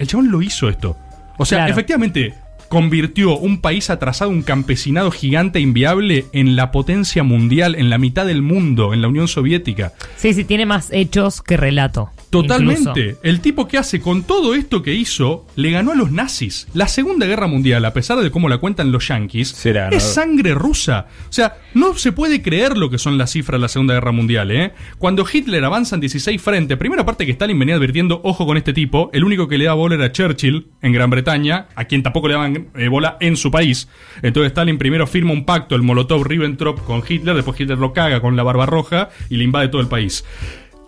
El 0.00 0.08
chabón 0.08 0.30
lo 0.30 0.42
hizo 0.42 0.68
esto. 0.68 0.96
O 1.38 1.44
sea, 1.44 1.58
Claro. 1.58 1.72
efectivamente, 1.72 2.34
convirtió 2.68 3.36
un 3.38 3.60
país 3.60 3.90
atrasado, 3.90 4.30
un 4.30 4.42
campesinado 4.42 5.12
gigante 5.12 5.60
e 5.60 5.62
inviable, 5.62 6.26
en 6.32 6.56
la 6.56 6.72
potencia 6.72 7.22
mundial, 7.22 7.76
en 7.76 7.90
la 7.90 7.98
mitad 7.98 8.26
del 8.26 8.42
mundo, 8.42 8.92
en 8.92 9.00
la 9.00 9.06
Unión 9.08 9.28
Soviética. 9.28 9.92
Sí, 10.16 10.34
sí, 10.34 10.42
tiene 10.44 10.66
más 10.66 10.88
hechos 10.90 11.42
que 11.42 11.56
relato. 11.56 12.10
Totalmente. 12.42 13.00
incluso. 13.00 13.20
El 13.22 13.40
tipo 13.40 13.68
que 13.68 13.78
hace 13.78 14.00
con 14.00 14.24
todo 14.24 14.54
esto 14.54 14.82
que 14.82 14.94
hizo, 14.94 15.46
le 15.56 15.70
ganó 15.70 15.92
a 15.92 15.94
los 15.94 16.10
nazis. 16.10 16.66
La 16.74 16.88
Segunda 16.88 17.26
Guerra 17.26 17.46
Mundial, 17.46 17.84
a 17.84 17.92
pesar 17.92 18.18
de 18.18 18.30
cómo 18.30 18.48
la 18.48 18.58
cuentan 18.58 18.92
los 18.92 19.08
yanquis, 19.08 19.60
ganó. 19.64 19.96
es 19.96 20.02
sangre 20.02 20.54
rusa. 20.54 21.06
O 21.28 21.32
sea, 21.32 21.58
no 21.74 21.94
se 21.94 22.12
puede 22.12 22.42
creer 22.42 22.76
lo 22.76 22.90
que 22.90 22.98
son 22.98 23.18
las 23.18 23.32
cifras 23.32 23.58
de 23.58 23.62
la 23.62 23.68
Segunda 23.68 23.94
Guerra 23.94 24.12
Mundial, 24.12 24.50
¿eh? 24.50 24.72
Cuando 24.98 25.24
Hitler 25.30 25.64
avanza 25.64 25.96
en 25.96 26.00
16 26.00 26.40
frente, 26.40 26.76
primera 26.76 27.04
parte 27.04 27.26
que 27.26 27.32
Stalin 27.32 27.58
venía 27.58 27.76
advirtiendo, 27.76 28.20
ojo 28.24 28.46
con 28.46 28.56
este 28.56 28.72
tipo, 28.72 29.10
el 29.12 29.24
único 29.24 29.48
que 29.48 29.58
le 29.58 29.64
da 29.64 29.74
bola 29.74 29.94
era 29.94 30.12
Churchill 30.12 30.68
en 30.82 30.92
Gran 30.92 31.10
Bretaña, 31.10 31.66
a 31.74 31.84
quien 31.84 32.02
tampoco 32.02 32.28
le 32.28 32.34
daban 32.34 32.68
eh, 32.74 32.88
bola 32.88 33.16
en 33.20 33.36
su 33.36 33.50
país. 33.50 33.88
Entonces 34.22 34.50
Stalin 34.50 34.78
primero 34.78 35.06
firma 35.06 35.32
un 35.32 35.44
pacto, 35.44 35.74
el 35.74 35.82
Molotov-Ribbentrop 35.82 36.84
con 36.84 37.02
Hitler, 37.06 37.34
después 37.34 37.60
Hitler 37.60 37.78
lo 37.78 37.92
caga 37.92 38.20
con 38.20 38.36
la 38.36 38.42
barba 38.42 38.66
roja 38.66 39.10
y 39.30 39.36
le 39.36 39.44
invade 39.44 39.68
todo 39.68 39.80
el 39.80 39.88
país. 39.88 40.24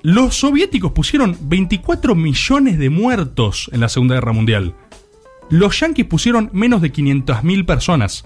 Los 0.09 0.37
soviéticos 0.37 0.93
pusieron 0.93 1.37
24 1.49 2.15
millones 2.15 2.79
de 2.79 2.91
muertos 2.91 3.69
en 3.73 3.81
la 3.81 3.89
Segunda 3.89 4.15
Guerra 4.15 4.33
Mundial. 4.33 4.73
Los 5.51 5.81
yanquis 5.81 6.05
pusieron 6.05 6.49
menos 6.53 6.81
de 6.81 6.93
500.000 6.93 7.67
personas. 7.67 8.25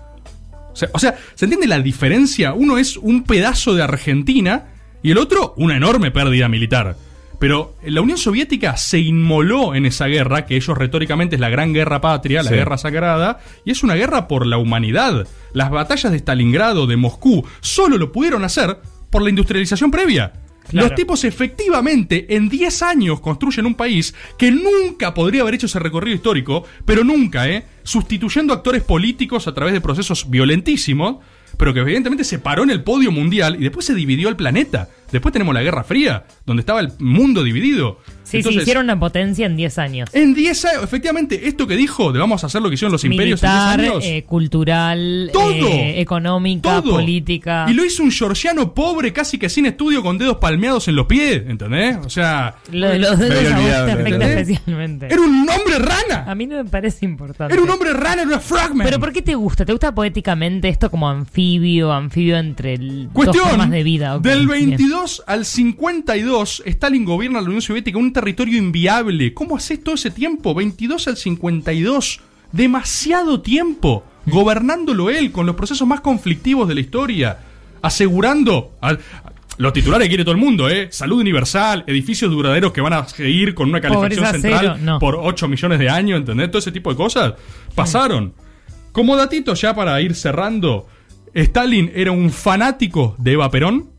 O 0.74 0.76
sea, 0.76 0.90
o 0.92 0.98
sea, 0.98 1.16
¿se 1.34 1.46
entiende 1.46 1.66
la 1.66 1.80
diferencia? 1.80 2.52
Uno 2.52 2.76
es 2.76 2.98
un 2.98 3.24
pedazo 3.24 3.74
de 3.74 3.82
Argentina 3.82 4.66
y 5.02 5.10
el 5.12 5.16
otro 5.16 5.54
una 5.56 5.74
enorme 5.74 6.10
pérdida 6.10 6.50
militar. 6.50 6.96
Pero 7.38 7.74
la 7.82 8.02
Unión 8.02 8.18
Soviética 8.18 8.76
se 8.76 8.98
inmoló 8.98 9.74
en 9.74 9.86
esa 9.86 10.04
guerra, 10.04 10.44
que 10.44 10.56
ellos 10.56 10.76
retóricamente 10.76 11.36
es 11.36 11.40
la 11.40 11.48
gran 11.48 11.72
guerra 11.72 12.02
patria, 12.02 12.42
la 12.42 12.50
Sí. 12.50 12.56
guerra 12.56 12.76
sagrada, 12.76 13.38
y 13.64 13.70
es 13.70 13.82
una 13.82 13.94
guerra 13.94 14.28
por 14.28 14.44
la 14.46 14.58
humanidad. 14.58 15.26
Las 15.54 15.70
batallas 15.70 16.12
de 16.12 16.18
Stalingrado, 16.18 16.86
de 16.86 16.98
Moscú, 16.98 17.42
solo 17.62 17.96
lo 17.96 18.12
pudieron 18.12 18.44
hacer 18.44 18.80
por 19.08 19.22
la 19.22 19.30
industrialización 19.30 19.90
previa. 19.90 20.34
Claro. 20.68 20.88
Los 20.88 20.96
tipos 20.96 21.24
efectivamente 21.24 22.36
en 22.36 22.48
10 22.48 22.82
años 22.82 23.20
construyen 23.20 23.66
un 23.66 23.74
país 23.74 24.14
que 24.38 24.50
nunca 24.50 25.14
podría 25.14 25.42
haber 25.42 25.54
hecho 25.54 25.66
ese 25.66 25.78
recorrido 25.78 26.14
histórico, 26.14 26.64
pero 26.84 27.02
nunca, 27.02 27.48
¿eh? 27.48 27.64
Sustituyendo 27.82 28.52
actores 28.52 28.82
políticos 28.82 29.48
a 29.48 29.54
través 29.54 29.74
de 29.74 29.80
procesos 29.80 30.30
violentísimos, 30.30 31.16
pero 31.60 31.72
que 31.74 31.80
evidentemente 31.80 32.24
se 32.24 32.38
paró 32.40 32.64
en 32.64 32.70
el 32.70 32.82
podio 32.82 33.12
mundial 33.12 33.54
y 33.56 33.62
después 33.62 33.86
se 33.86 33.94
dividió 33.94 34.28
el 34.28 34.34
planeta. 34.36 34.88
Después 35.12 35.32
tenemos 35.32 35.52
la 35.54 35.62
Guerra 35.62 35.82
Fría, 35.84 36.24
donde 36.46 36.60
estaba 36.60 36.78
el 36.80 36.92
mundo 37.00 37.42
dividido. 37.42 37.98
Sí, 38.22 38.36
Entonces, 38.36 38.60
sí, 38.60 38.62
hicieron 38.62 38.84
una 38.84 38.98
potencia 39.00 39.44
en 39.44 39.56
10 39.56 39.78
años. 39.78 40.10
En 40.12 40.34
10 40.34 40.64
años, 40.66 40.84
efectivamente, 40.84 41.48
esto 41.48 41.66
que 41.66 41.74
dijo 41.74 42.12
de 42.12 42.20
vamos 42.20 42.44
a 42.44 42.46
hacer 42.46 42.62
lo 42.62 42.68
que 42.68 42.74
hicieron 42.76 42.92
los 42.92 43.04
imperios 43.04 43.42
Militar, 43.42 43.80
en 43.80 43.86
10 43.86 43.92
años. 43.92 44.04
eh, 44.06 44.24
cultural, 44.24 45.30
Todo. 45.32 45.66
eh, 45.66 46.00
económica, 46.00 46.80
todo. 46.80 46.92
política. 46.92 47.66
Y 47.68 47.74
lo 47.74 47.84
hizo 47.84 48.04
un 48.04 48.12
georgiano 48.12 48.72
pobre, 48.72 49.12
casi 49.12 49.36
que 49.36 49.48
sin 49.48 49.66
estudio, 49.66 50.00
con 50.04 50.16
dedos 50.16 50.36
palmeados 50.36 50.86
en 50.86 50.94
los 50.94 51.06
pies, 51.06 51.42
¿entendés? 51.48 51.96
O 52.06 52.10
sea, 52.10 52.54
Lo 52.70 52.88
de 52.88 53.00
los 53.00 53.18
dedos 53.18 53.36
te 53.36 53.50
¿me 53.50 53.72
afecta 53.72 53.92
entendés? 54.10 54.48
especialmente. 54.48 55.06
era 55.06 55.20
un 55.20 55.48
hombre 55.48 55.78
rana. 55.80 56.24
A 56.30 56.34
mí 56.36 56.46
no 56.46 56.62
me 56.62 56.70
parece 56.70 57.04
importante. 57.06 57.52
Era 57.52 57.62
un 57.64 57.70
hombre 57.70 57.92
rana, 57.94 58.22
era 58.22 58.28
una 58.28 58.38
fragment. 58.40 58.84
Pero 58.84 59.00
¿por 59.00 59.12
qué 59.12 59.22
te 59.22 59.34
gusta? 59.34 59.64
¿Te 59.64 59.72
gusta 59.72 59.92
poéticamente 59.92 60.68
esto 60.68 60.88
como 60.88 61.08
anfibio, 61.10 61.49
anfibio 61.92 62.36
entre 62.36 62.74
el, 62.74 63.04
dos 63.04 63.12
Cuestión, 63.12 63.48
formas 63.48 63.70
de 63.70 63.82
vida? 63.82 64.18
Del 64.18 64.46
bien. 64.46 64.70
22 64.70 65.22
al 65.26 65.44
52, 65.44 66.62
Stalin 66.66 67.04
gobierna 67.04 67.40
la 67.40 67.46
Unión 67.46 67.62
Soviética 67.62 67.98
un 67.98 68.12
territorio 68.12 68.58
inviable. 68.58 69.34
¿Cómo 69.34 69.56
haces 69.56 69.82
todo 69.82 69.94
ese 69.94 70.10
tiempo? 70.10 70.54
22 70.54 71.08
al 71.08 71.16
52. 71.16 72.20
Demasiado 72.52 73.40
tiempo. 73.40 74.04
Gobernándolo 74.26 75.10
él, 75.10 75.32
con 75.32 75.46
los 75.46 75.56
procesos 75.56 75.88
más 75.88 76.00
conflictivos 76.00 76.68
de 76.68 76.74
la 76.74 76.80
historia. 76.80 77.38
Asegurando... 77.82 78.72
al- 78.80 79.00
los 79.58 79.74
titulares 79.74 80.08
quiere 80.08 80.24
todo 80.24 80.32
el 80.32 80.40
mundo, 80.40 80.70
¿eh? 80.70 80.88
Salud 80.90 81.20
universal, 81.20 81.84
edificios 81.86 82.30
duraderos 82.30 82.72
que 82.72 82.80
van 82.80 82.94
a 82.94 83.06
seguir 83.06 83.54
con 83.54 83.68
una 83.68 83.78
Pobreza 83.82 84.32
central 84.32 84.58
cero, 84.60 84.76
no. 84.80 84.98
por 84.98 85.16
8 85.20 85.48
millones 85.48 85.78
de 85.78 85.90
años, 85.90 86.18
¿entendés? 86.20 86.50
Todo 86.50 86.60
ese 86.60 86.72
tipo 86.72 86.88
de 86.88 86.96
cosas 86.96 87.34
pasaron. 87.74 88.32
Como 88.92 89.16
datito 89.16 89.52
ya 89.52 89.74
para 89.74 90.00
ir 90.00 90.14
cerrando, 90.14 90.88
Stalin 91.34 91.90
era 91.94 92.12
un 92.12 92.30
fanático 92.30 93.14
de 93.18 93.32
Eva 93.32 93.50
Perón 93.50 93.90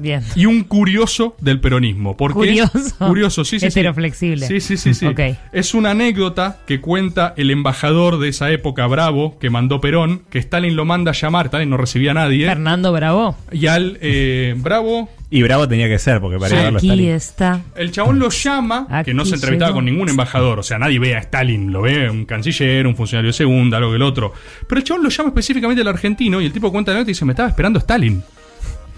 Bien. 0.00 0.22
y 0.34 0.46
un 0.46 0.64
curioso 0.64 1.36
del 1.40 1.60
peronismo. 1.60 2.16
¿Por 2.16 2.32
qué? 2.32 2.38
Curioso. 2.38 2.72
Curioso, 2.98 3.44
sí, 3.44 3.60
sí. 3.60 3.66
Heteroflexible. 3.66 4.46
Sí, 4.46 4.60
sí, 4.60 4.76
sí, 4.76 4.94
sí. 4.94 5.06
Es 5.52 5.74
una 5.74 5.90
anécdota 5.92 6.58
que 6.66 6.80
cuenta 6.80 7.34
el 7.36 7.50
embajador 7.50 8.18
de 8.18 8.28
esa 8.28 8.50
época, 8.50 8.86
Bravo, 8.86 9.38
que 9.38 9.50
mandó 9.50 9.80
Perón, 9.80 10.22
que 10.30 10.38
Stalin 10.38 10.76
lo 10.76 10.84
manda 10.84 11.10
a 11.10 11.14
llamar, 11.14 11.46
Stalin 11.46 11.70
no 11.70 11.76
recibía 11.76 12.12
a 12.12 12.14
nadie. 12.14 12.46
Fernando 12.46 12.92
Bravo. 12.92 13.36
Y 13.52 13.66
al 13.66 13.98
eh, 14.00 14.54
Bravo, 14.56 15.08
Y 15.32 15.42
bravo 15.42 15.68
tenía 15.68 15.88
que 15.88 15.98
ser, 15.98 16.20
porque 16.20 16.38
para 16.38 16.50
Sí. 16.50 16.56
Aquí 16.56 16.86
Stalin. 16.88 17.10
está. 17.10 17.60
el 17.76 17.92
chabón 17.92 18.18
lo 18.18 18.30
llama, 18.30 19.02
que 19.04 19.14
no 19.14 19.24
se 19.24 19.36
entrevistaba 19.36 19.68
llegó. 19.70 19.76
con 19.76 19.84
ningún 19.84 20.08
embajador, 20.08 20.58
o 20.58 20.62
sea, 20.62 20.78
nadie 20.78 20.98
ve 20.98 21.14
a 21.14 21.18
Stalin, 21.20 21.70
lo 21.72 21.82
ve 21.82 22.10
un 22.10 22.24
canciller, 22.24 22.86
un 22.86 22.96
funcionario 22.96 23.28
de 23.28 23.34
segunda, 23.34 23.76
algo 23.78 23.90
que 23.90 23.96
el 23.96 24.02
otro. 24.02 24.32
Pero 24.66 24.78
el 24.80 24.84
chabón 24.84 25.04
lo 25.04 25.08
llama 25.08 25.28
específicamente 25.28 25.82
al 25.82 25.88
argentino 25.88 26.40
y 26.40 26.46
el 26.46 26.52
tipo 26.52 26.72
cuenta 26.72 26.92
la 26.92 26.98
nota 27.00 27.10
y 27.10 27.12
dice, 27.14 27.24
me 27.24 27.32
estaba 27.32 27.48
esperando 27.48 27.78
a 27.78 27.80
Stalin. 27.82 28.22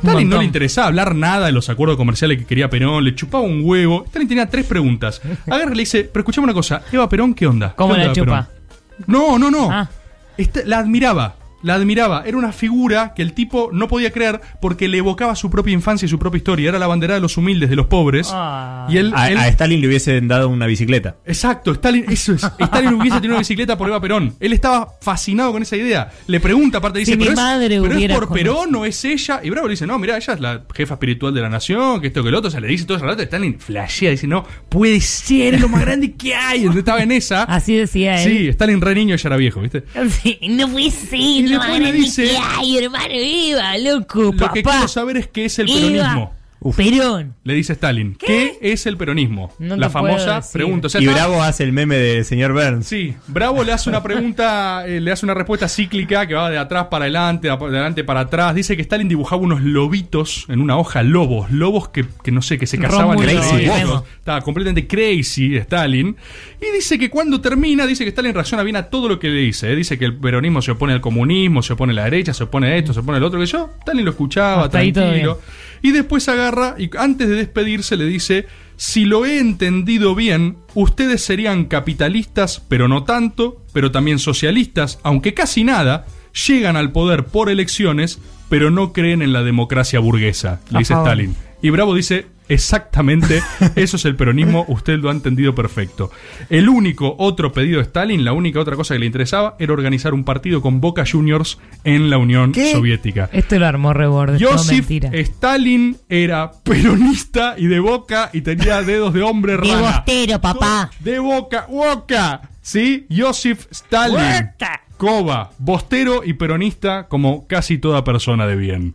Stalin 0.03 0.29
no 0.29 0.38
le 0.38 0.45
interesaba 0.45 0.88
hablar 0.88 1.15
nada 1.15 1.47
de 1.47 1.53
los 1.53 1.69
acuerdos 1.69 1.97
comerciales 1.97 2.38
que 2.38 2.45
quería 2.45 2.69
Perón, 2.69 3.05
le 3.05 3.15
chupaba 3.15 3.45
un 3.45 3.61
huevo. 3.65 4.05
Stalin 4.07 4.29
tenía 4.29 4.47
tres 4.49 4.67
preguntas. 4.67 5.21
Agarra 5.49 5.73
y 5.73 5.77
le 5.77 5.83
dice, 5.83 6.05
pero 6.05 6.23
escuchame 6.23 6.45
una 6.45 6.55
cosa, 6.55 6.83
Eva 6.93 7.09
Perón, 7.09 7.35
¿qué 7.35 7.47
onda? 7.47 7.75
¿Cómo 7.77 7.95
¿Qué 7.95 8.01
onda 8.01 8.07
la 8.07 8.12
Eva 8.12 8.15
chupa? 8.15 8.49
Perón?". 8.49 9.05
No, 9.07 9.38
no, 9.38 9.51
no. 9.51 9.71
Ah. 9.71 9.88
Esta- 10.37 10.61
la 10.65 10.79
admiraba. 10.79 11.37
La 11.62 11.75
admiraba. 11.75 12.22
Era 12.27 12.37
una 12.37 12.53
figura 12.53 13.12
que 13.14 13.22
el 13.22 13.33
tipo 13.33 13.70
no 13.72 13.88
podía 13.88 14.11
creer 14.12 14.40
porque 14.61 14.88
le 14.88 14.98
evocaba 14.98 15.35
su 15.37 15.51
propia 15.51 15.72
infancia 15.72 16.07
y 16.07 16.09
su 16.09 16.18
propia 16.18 16.38
historia. 16.38 16.68
Era 16.70 16.79
la 16.79 16.87
bandera 16.87 17.14
de 17.14 17.20
los 17.20 17.37
humildes, 17.37 17.70
de 17.70 17.77
los 17.77 17.87
pobres. 17.87 18.29
Ah. 18.33 18.87
Y 18.90 18.96
él, 18.98 19.12
A, 19.14 19.31
él- 19.31 19.38
a 19.38 19.48
Stalin 19.48 19.81
le 19.81 19.87
hubiesen 19.88 20.29
dado 20.29 20.48
una 20.48 20.66
bicicleta. 20.66 21.16
Exacto, 21.25 21.72
Stalin, 21.72 22.05
eso 22.09 22.33
es. 22.35 22.42
Stalin 22.59 22.94
hubiese 22.94 23.16
tenido 23.16 23.35
una 23.35 23.38
bicicleta 23.40 23.77
por 23.79 23.88
Eva 23.88 24.01
Perón. 24.01 24.35
Él 24.40 24.53
estaba 24.53 24.88
fascinado 25.01 25.53
con 25.53 25.62
esa 25.62 25.77
idea. 25.77 26.11
Le 26.27 26.40
pregunta, 26.40 26.79
aparte 26.79 26.98
dice, 26.98 27.12
Si 27.12 27.16
mi 27.18 27.25
pero, 27.25 27.37
madre 27.37 27.77
es, 27.77 27.83
pero 27.83 27.94
es 27.98 28.12
por 28.12 28.27
conocido". 28.29 28.55
Perón 28.55 28.75
o 28.77 28.85
es 28.85 29.05
ella. 29.05 29.40
Y 29.42 29.51
Bravo 29.51 29.68
le 29.68 29.72
dice, 29.72 29.87
no, 29.87 29.98
mira, 29.98 30.16
ella 30.16 30.35
es 30.35 30.40
la 30.40 30.62
jefa 30.75 30.94
espiritual 30.94 31.33
de 31.35 31.40
la 31.40 31.48
nación, 31.48 32.01
que 32.01 32.09
esto 32.09 32.22
que 32.25 32.31
lo 32.31 32.38
otro. 32.38 32.48
O 32.48 32.51
sea, 32.51 32.61
le 32.61 32.68
dice 32.68 32.85
todo 32.85 32.96
ese 32.96 33.05
relato. 33.05 33.22
y 33.22 33.25
Stalin 33.25 33.59
flashea, 33.59 34.11
dice, 34.11 34.27
no, 34.27 34.44
puede 34.68 35.01
ser, 35.01 35.55
es 35.55 35.61
lo 35.61 35.68
más 35.68 35.83
grande 35.83 36.12
que 36.14 36.35
hay. 36.35 36.61
Entonces 36.61 36.81
estaba 36.81 37.03
en 37.03 37.12
esa. 37.12 37.44
Así 37.44 37.77
decía 37.77 38.22
él. 38.22 38.29
Sí, 38.31 38.48
Stalin 38.48 38.81
re 38.81 38.94
niño, 38.94 39.14
ella 39.14 39.29
era 39.29 39.37
viejo, 39.37 39.61
¿viste? 39.61 39.85
Sí, 40.22 40.38
no 40.48 40.68
fue 40.68 40.90
ser, 40.90 41.18
Y 41.20 41.42
después 41.59 41.81
le 41.81 41.93
dice- 41.93 42.37
hay, 42.38 42.79
hermano, 42.79 43.07
Eva, 43.11 43.79
loco, 43.79 44.23
Lo 44.23 44.53
que 44.53 44.62
quiero 44.62 44.88
saber 44.88 45.17
es 45.17 45.29
qué 45.29 45.45
es 45.47 45.59
el 45.59 45.69
Eva, 45.69 45.79
peronismo. 45.79 46.35
Perón. 46.77 47.35
Le 47.44 47.55
dice 47.55 47.72
Stalin. 47.72 48.14
¿Qué, 48.14 48.59
es 48.61 48.87
el 48.87 48.96
peronismo? 48.96 49.53
No 49.59 49.77
la 49.77 49.90
famosa 49.90 50.40
pregunta. 50.53 50.87
O 50.87 50.90
sea, 50.90 51.01
y 51.01 51.07
Bravo 51.07 51.42
hace 51.42 51.64
el 51.64 51.72
meme 51.72 51.96
del 51.96 52.25
señor 52.25 52.53
Burns. 52.53 52.87
Sí, 52.87 53.14
Bravo 53.27 53.64
le 53.64 53.72
hace 53.72 53.88
una 53.88 54.03
pregunta, 54.03 54.85
eh, 54.87 55.01
le 55.01 55.11
hace 55.11 55.27
una 55.27 55.35
respuesta 55.35 55.68
cíclica 55.68 56.27
que 56.27 56.35
va 56.35 56.51
de 56.51 56.59
atrás 56.59 56.87
para 56.90 57.05
adelante, 57.05 57.48
de 57.48 57.55
adelante 57.55 58.05
para 58.05 58.20
atrás. 58.20 58.55
Dice 58.55 58.77
que 58.77 58.83
Stalin 58.83 59.09
dibujaba 59.09 59.42
unos 59.42 59.62
lobitos 59.62 60.46
en 60.48 60.61
una 60.61 60.77
hoja, 60.77 61.03
lobos, 61.03 61.51
lobos 61.51 61.88
que, 61.88 62.05
que 62.22 62.31
no 62.31 62.42
sé, 62.42 62.59
que 62.59 62.66
se 62.66 62.79
casaban 62.79 63.16
Rómulo 63.16 63.29
entre 63.29 63.62
y 63.62 63.64
ellos. 63.64 63.79
Remo. 63.79 64.05
Estaba 64.18 64.40
completamente 64.42 64.87
crazy 64.87 65.57
Stalin. 65.57 66.16
Y 66.61 66.72
dice 66.75 66.98
que 66.98 67.11
cuando 67.11 67.40
termina, 67.40 67.87
dice 67.87 68.05
que 68.05 68.11
Stalin 68.11 68.35
reacciona 68.35 68.62
bien 68.62 68.77
a 68.77 68.85
todo 68.85 69.09
lo 69.09 69.18
que 69.18 69.29
le 69.29 69.40
dice. 69.40 69.72
¿eh? 69.72 69.77
Dice 69.77 69.98
que 69.98 70.05
el 70.05 70.16
peronismo 70.16 70.62
se 70.62 70.72
opone 70.72 70.92
al 70.92 71.01
comunismo, 71.01 71.62
se 71.62 71.72
opone 71.72 71.92
a 71.92 71.96
la 71.96 72.05
derecha, 72.05 72.33
se 72.33 72.44
opone 72.44 72.68
a 72.68 72.77
esto, 72.77 72.92
se 72.92 73.01
opone 73.01 73.18
al 73.18 73.25
otro. 73.25 73.40
Que 73.40 73.46
yo, 73.46 73.70
Stalin 73.81 74.05
lo 74.05 74.11
escuchaba, 74.12 74.64
Hasta 74.64 74.79
ahí 74.79 74.92
todo 74.92 75.05
tranquilo. 75.05 75.40
Y 75.83 75.90
después 75.90 76.29
agarra 76.29 76.77
y 76.79 76.90
antes 76.97 77.29
de 77.29 77.35
despedirse 77.35 77.97
le 77.97 78.07
dice, 78.07 78.47
si 78.77 79.05
lo 79.05 79.27
he 79.27 79.38
entendido 79.38 80.14
bien, 80.14 80.57
ustedes 80.75 81.23
serían 81.23 81.66
capitalistas, 81.66 82.62
pero 82.68 82.88
no 82.88 83.05
tanto, 83.05 83.62
pero 83.73 83.90
también 83.90 84.18
socialistas, 84.18 84.99
aunque 85.03 85.35
casi 85.35 85.64
nada, 85.64 86.07
llegan 86.47 86.77
al 86.77 86.92
poder 86.92 87.27
por 87.27 87.51
elecciones, 87.51 88.21
pero 88.49 88.71
no 88.71 88.92
creen 88.92 89.23
en 89.23 89.33
la 89.33 89.42
democracia 89.42 90.01
burguesa, 90.01 90.61
le 90.71 90.81
dice. 90.81 90.95
Stalin. 90.95 91.35
Y 91.62 91.71
Bravo 91.71 91.95
dice, 91.95 92.27
exactamente, 92.53 93.43
eso 93.77 93.97
es 93.97 94.05
el 94.05 94.17
peronismo, 94.17 94.65
usted 94.69 94.99
lo 94.99 95.09
ha 95.09 95.12
entendido 95.12 95.55
perfecto. 95.55 96.11
El 96.49 96.69
único 96.69 97.15
otro 97.19 97.53
pedido 97.53 97.79
de 97.79 97.85
Stalin, 97.85 98.25
la 98.25 98.33
única 98.33 98.61
otra 98.61 98.77
cosa 98.77 98.95
que 98.95 99.01
le 99.01 99.07
interesaba, 99.07 99.57
era 99.59 99.73
organizar 99.73 100.15
un 100.15 100.25
partido 100.25 100.61
con 100.62 100.81
Boca 100.81 101.05
Juniors 101.11 101.59
en 101.85 102.11
la 102.11 102.19
Unión 102.19 102.53
¿Qué? 102.53 102.73
Soviética. 102.73 103.29
Esto 103.33 103.59
lo 103.59 103.67
armó 103.67 103.93
Rebord, 103.93 104.41
Joseph. 104.41 104.88
Stalin 105.12 105.97
era 106.09 106.51
peronista 106.62 107.55
y 107.59 107.67
de 107.67 107.81
boca 107.81 108.31
y 108.33 108.43
tenía 108.43 108.83
dedos 108.83 109.12
de 109.15 109.23
hombre 109.23 109.53
De 109.53 109.59
rana. 109.59 109.81
bostero, 109.81 110.41
papá. 110.41 110.91
De 111.01 111.19
boca, 111.19 111.67
boca. 111.69 112.43
¿Sí? 112.61 113.07
Joseph 113.15 113.67
Stalin. 113.71 114.17
Boca. 114.17 114.83
Coba, 114.97 115.51
bostero 115.59 116.23
y 116.25 116.35
peronista 116.35 117.09
como 117.09 117.47
casi 117.49 117.79
toda 117.79 118.05
persona 118.05 118.47
de 118.47 118.55
bien. 118.57 118.95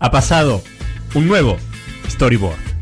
Ha 0.00 0.10
pasado 0.10 0.62
un 1.14 1.28
nuevo 1.28 1.56
storyboard. 2.08 2.73